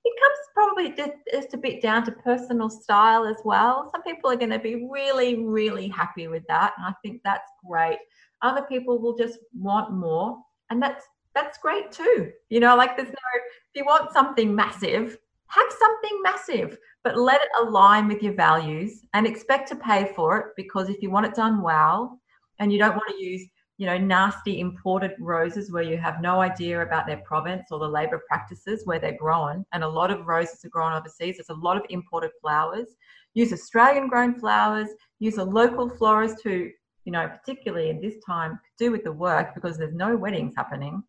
it 0.05 0.21
comes 0.21 0.39
probably 0.55 1.13
just 1.31 1.55
a 1.55 1.59
bit 1.59 1.83
down 1.83 2.05
to 2.05 2.13
personal 2.13 2.71
style 2.71 3.27
as 3.27 3.37
well. 3.45 3.91
Some 3.93 4.03
people 4.03 4.31
are 4.31 4.37
going 4.37 4.51
to 4.51 4.59
be 4.59 4.89
really, 4.91 5.45
really 5.45 5.89
happy 5.89 6.29
with 6.29 6.47
that, 6.49 6.75
and 6.77 6.87
I 6.87 6.93
think 7.03 7.21
that's 7.25 7.51
great. 7.67 7.99
Other 8.43 8.63
people 8.63 8.99
will 8.99 9.17
just 9.17 9.39
want 9.55 9.93
more, 9.93 10.39
and 10.71 10.83
that's 10.83 11.05
that's 11.35 11.59
great 11.59 11.93
too. 11.93 12.33
You 12.49 12.61
know, 12.61 12.77
like 12.77 12.97
there's 12.97 13.09
no 13.09 13.15
if 13.15 13.77
you 13.77 13.85
want 13.85 14.13
something 14.13 14.55
massive, 14.55 15.19
have 15.49 15.67
something 15.79 16.21
massive, 16.23 16.79
but 17.05 17.17
let 17.17 17.41
it 17.41 17.49
align 17.67 18.09
with 18.09 18.23
your 18.23 18.35
values 18.35 19.05
and 19.15 19.27
expect 19.27 19.69
to 19.69 19.77
pay 19.77 20.13
for 20.15 20.39
it 20.39 20.47
because 20.57 20.89
if 20.89 21.03
you 21.03 21.11
want 21.11 21.27
it 21.27 21.35
done 21.35 21.63
well 21.63 22.21
and 22.59 22.73
you 22.73 22.79
don't 22.79 22.97
want 22.97 23.09
to 23.09 23.23
use 23.23 23.43
you 23.79 23.87
know 23.87 23.97
nasty 23.97 24.59
imported 24.59 25.13
roses 25.21 25.71
where 25.71 25.85
you 25.85 25.97
have 25.97 26.21
no 26.21 26.41
idea 26.41 26.83
about 26.83 27.07
their 27.07 27.23
province 27.25 27.69
or 27.71 27.79
the 27.79 27.89
labor 27.89 28.21
practices 28.29 28.83
where 28.85 28.99
they're 28.99 29.17
grown 29.17 29.65
and 29.73 29.85
a 29.85 29.89
lot 29.89 30.11
of 30.11 30.27
roses 30.27 30.65
are 30.65 30.69
grown 30.69 30.93
overseas 30.93 31.37
there's 31.37 31.49
a 31.49 31.55
lot 31.55 31.77
of 31.77 31.85
imported 31.89 32.33
flowers 32.41 32.89
use 33.35 33.53
australian 33.53 34.09
grown 34.09 34.35
flowers 34.35 34.89
use 35.21 35.39
a 35.39 35.45
local 35.45 35.89
florist 35.89 36.43
who 36.43 36.69
you 37.05 37.13
know 37.13 37.27
particularly 37.27 37.89
in 37.89 38.03
this 38.03 38.17
time 38.25 38.59
do 38.79 38.93
with 38.93 39.03
the 39.03 39.11
work 39.11 39.55
because 39.55 39.79
there's 39.79 39.95
no 39.95 40.15
weddings 40.15 40.53
happening. 40.55 41.03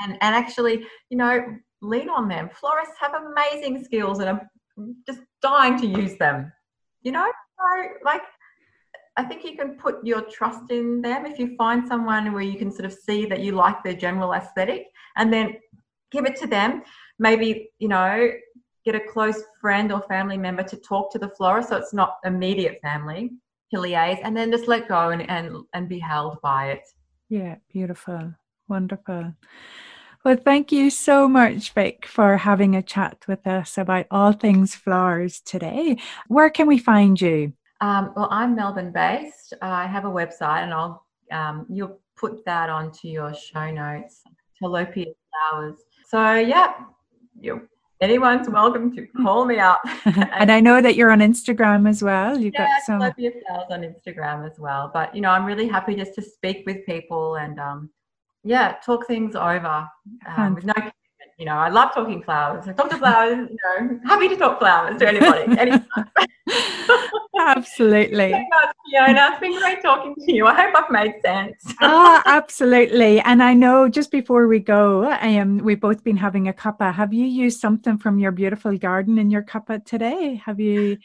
And 0.00 0.12
and 0.20 0.34
actually 0.34 0.84
you 1.08 1.16
know 1.16 1.56
lean 1.82 2.08
on 2.08 2.28
them 2.28 2.48
florists 2.52 2.94
have 3.00 3.12
amazing 3.14 3.82
skills 3.82 4.18
and 4.18 4.28
are 4.28 4.48
just 5.06 5.20
dying 5.42 5.78
to 5.78 5.86
use 5.86 6.16
them 6.16 6.50
you 7.02 7.12
know 7.12 7.30
so 7.58 7.88
like 8.04 8.22
I 9.16 9.24
think 9.24 9.44
you 9.44 9.56
can 9.56 9.76
put 9.76 10.04
your 10.04 10.20
trust 10.22 10.70
in 10.70 11.00
them 11.00 11.24
if 11.24 11.38
you 11.38 11.56
find 11.56 11.88
someone 11.88 12.32
where 12.32 12.42
you 12.42 12.58
can 12.58 12.70
sort 12.70 12.84
of 12.84 12.92
see 12.92 13.24
that 13.26 13.40
you 13.40 13.52
like 13.52 13.82
their 13.82 13.94
general 13.94 14.34
aesthetic 14.34 14.88
and 15.16 15.32
then 15.32 15.56
give 16.12 16.26
it 16.26 16.36
to 16.36 16.46
them. 16.46 16.82
Maybe, 17.18 17.70
you 17.78 17.88
know, 17.88 18.30
get 18.84 18.94
a 18.94 19.00
close 19.00 19.42
friend 19.60 19.90
or 19.90 20.02
family 20.02 20.36
member 20.36 20.62
to 20.64 20.76
talk 20.76 21.10
to 21.12 21.18
the 21.18 21.30
florist 21.30 21.70
so 21.70 21.76
it's 21.76 21.94
not 21.94 22.18
immediate 22.24 22.78
family 22.82 23.30
to 23.72 23.80
liaise 23.80 24.20
and 24.22 24.36
then 24.36 24.50
just 24.50 24.68
let 24.68 24.86
go 24.86 25.10
and, 25.10 25.28
and, 25.30 25.64
and 25.72 25.88
be 25.88 25.98
held 25.98 26.38
by 26.42 26.72
it. 26.72 26.82
Yeah, 27.30 27.56
beautiful. 27.72 28.34
Wonderful. 28.68 29.34
Well, 30.26 30.36
thank 30.44 30.72
you 30.72 30.90
so 30.90 31.28
much, 31.28 31.70
Vic, 31.72 32.04
for 32.04 32.36
having 32.36 32.74
a 32.74 32.82
chat 32.82 33.18
with 33.28 33.46
us 33.46 33.78
about 33.78 34.06
all 34.10 34.32
things 34.32 34.74
flowers 34.74 35.38
today. 35.38 35.98
Where 36.26 36.50
can 36.50 36.66
we 36.66 36.78
find 36.78 37.20
you? 37.20 37.52
Um, 37.80 38.12
well, 38.16 38.26
I'm 38.32 38.56
Melbourne 38.56 38.90
based. 38.90 39.54
I 39.62 39.86
have 39.86 40.04
a 40.04 40.10
website, 40.10 40.64
and 40.64 40.74
I'll 40.74 41.06
um, 41.30 41.64
you'll 41.68 42.00
put 42.16 42.44
that 42.44 42.68
onto 42.70 43.06
your 43.06 43.34
show 43.34 43.70
notes. 43.70 44.22
Tilapia 44.60 45.14
flowers. 45.30 45.76
So 46.08 46.34
yeah, 46.34 46.72
you 47.40 47.68
anyone's 48.00 48.48
welcome 48.48 48.96
to 48.96 49.06
call 49.22 49.44
me 49.44 49.60
up. 49.60 49.80
and 50.06 50.50
I 50.50 50.58
know 50.58 50.82
that 50.82 50.96
you're 50.96 51.12
on 51.12 51.20
Instagram 51.20 51.88
as 51.88 52.02
well. 52.02 52.36
You've 52.36 52.54
yeah, 52.54 52.66
got 52.66 52.82
some 52.82 53.00
Tilapia 53.00 53.30
flowers 53.46 53.66
on 53.70 53.82
Instagram 53.82 54.44
as 54.44 54.58
well. 54.58 54.90
But 54.92 55.14
you 55.14 55.20
know, 55.20 55.30
I'm 55.30 55.44
really 55.44 55.68
happy 55.68 55.94
just 55.94 56.16
to 56.16 56.22
speak 56.22 56.64
with 56.66 56.84
people 56.84 57.36
and 57.36 57.60
um, 57.60 57.90
yeah, 58.46 58.76
talk 58.84 59.06
things 59.06 59.34
over 59.34 59.88
um, 60.26 60.54
with 60.54 60.64
no 60.64 60.74
you 61.38 61.44
know, 61.44 61.52
I 61.52 61.68
love 61.68 61.92
talking 61.92 62.22
flowers. 62.22 62.66
I 62.66 62.72
talk 62.72 62.88
to 62.88 62.96
flowers, 62.96 63.48
you 63.50 63.56
know, 63.62 64.00
happy 64.06 64.28
to 64.28 64.36
talk 64.36 64.58
flowers 64.58 64.98
to 64.98 65.06
anybody. 65.06 65.84
absolutely. 67.38 68.32
Fiona, 68.90 69.30
it's 69.32 69.40
been 69.40 69.58
great 69.58 69.82
talking 69.82 70.14
to 70.14 70.32
you. 70.32 70.46
I 70.46 70.54
hope 70.54 70.74
I've 70.74 70.90
made 70.90 71.14
sense. 71.22 71.74
oh, 71.82 72.22
absolutely. 72.26 73.20
And 73.20 73.42
I 73.42 73.52
know 73.52 73.86
just 73.86 74.10
before 74.10 74.48
we 74.48 74.60
go, 74.60 75.12
um, 75.12 75.58
we've 75.58 75.80
both 75.80 76.02
been 76.02 76.16
having 76.16 76.48
a 76.48 76.54
cuppa. 76.54 76.94
Have 76.94 77.12
you 77.12 77.26
used 77.26 77.60
something 77.60 77.98
from 77.98 78.18
your 78.18 78.32
beautiful 78.32 78.76
garden 78.78 79.18
in 79.18 79.30
your 79.30 79.42
cuppa 79.42 79.84
today? 79.84 80.40
Have 80.46 80.58
you? 80.58 80.96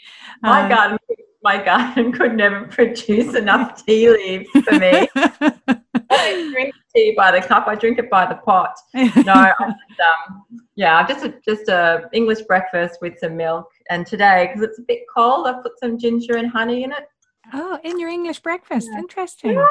Uh... 0.44 0.50
My 0.50 0.70
garden, 0.70 0.98
my 1.44 1.64
garden 1.64 2.12
could 2.18 2.36
never 2.36 2.66
produce 2.66 3.36
enough 3.36 3.86
tea 3.86 4.10
leaves 4.10 4.50
for 4.50 4.80
me. 4.80 5.08
I 5.16 6.50
drink 6.52 6.74
tea 6.96 7.14
by 7.16 7.32
the 7.32 7.46
cup. 7.46 7.68
I 7.68 7.76
drink 7.76 8.00
it 8.00 8.10
by 8.10 8.26
the 8.26 8.36
pot. 8.36 8.76
No, 8.94 9.02
I 9.34 9.54
just, 9.60 10.00
um, 10.00 10.46
yeah, 10.76 11.06
just 11.08 11.26
a, 11.26 11.34
just 11.44 11.70
a 11.70 12.10
English 12.14 12.42
breakfast 12.42 13.00
with 13.02 13.18
some 13.20 13.38
milk. 13.38 13.70
And 13.90 14.06
today, 14.06 14.48
because 14.48 14.70
it's 14.70 14.80
a 14.80 14.84
bit 14.84 15.02
cold, 15.14 15.48
I 15.48 15.54
put 15.62 15.80
some 15.80 15.98
ginger 15.98 16.38
and 16.38 16.50
honey 16.50 16.84
in 16.84 16.92
it. 16.92 17.08
Oh, 17.54 17.80
in 17.84 18.00
your 18.00 18.10
English 18.10 18.40
breakfast, 18.40 18.88
yeah. 18.92 19.00
interesting. 19.00 19.54
Yeah. 19.54 19.66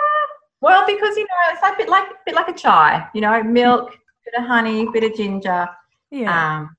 Well, 0.61 0.85
because 0.87 1.17
you 1.17 1.23
know, 1.23 1.53
it's 1.53 1.63
like 1.63 1.75
a 1.75 1.79
bit 1.79 1.89
like 1.89 2.09
a 2.11 2.15
bit 2.27 2.35
like 2.35 2.49
a 2.49 2.53
chai. 2.53 3.09
You 3.15 3.23
know, 3.23 3.43
milk, 3.43 3.97
bit 4.25 4.43
of 4.43 4.47
honey, 4.47 4.87
bit 4.93 5.05
of 5.05 5.15
ginger. 5.15 5.69
Yeah. 6.11 6.59
Um, 6.59 6.77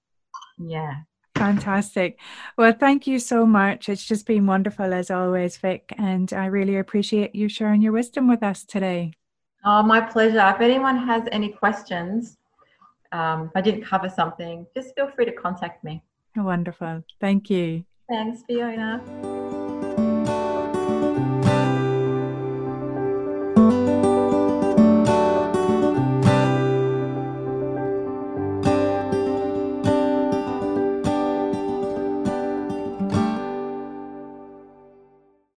yeah. 0.60 0.94
Fantastic. 1.42 2.20
Well, 2.58 2.74
thank 2.74 3.08
you 3.08 3.18
so 3.18 3.46
much. 3.46 3.90
It's 3.90 4.06
just 4.06 4.28
been 4.28 4.46
wonderful 4.46 4.94
as 4.94 5.10
always, 5.10 5.58
Vic, 5.58 5.94
and 5.98 6.32
I 6.34 6.46
really 6.46 6.78
appreciate 6.78 7.34
you 7.34 7.50
sharing 7.50 7.82
your 7.82 7.94
wisdom 7.94 8.28
with 8.28 8.44
us 8.44 8.64
today. 8.64 9.14
Oh, 9.66 9.82
my 9.82 10.02
pleasure. 10.02 10.54
If 10.56 10.62
anyone 10.62 10.98
has 10.98 11.24
any 11.32 11.50
questions, 11.50 12.38
um, 13.12 13.46
if 13.46 13.52
I 13.56 13.62
didn't 13.62 13.84
cover 13.84 14.10
something, 14.10 14.68
just 14.76 14.96
feel 14.96 15.10
free 15.10 15.26
to 15.26 15.34
contact 15.34 15.84
me. 15.84 16.04
Wonderful. 16.36 17.04
Thank 17.20 17.50
you. 17.50 17.86
Thanks, 18.08 18.44
Fiona. 18.44 19.41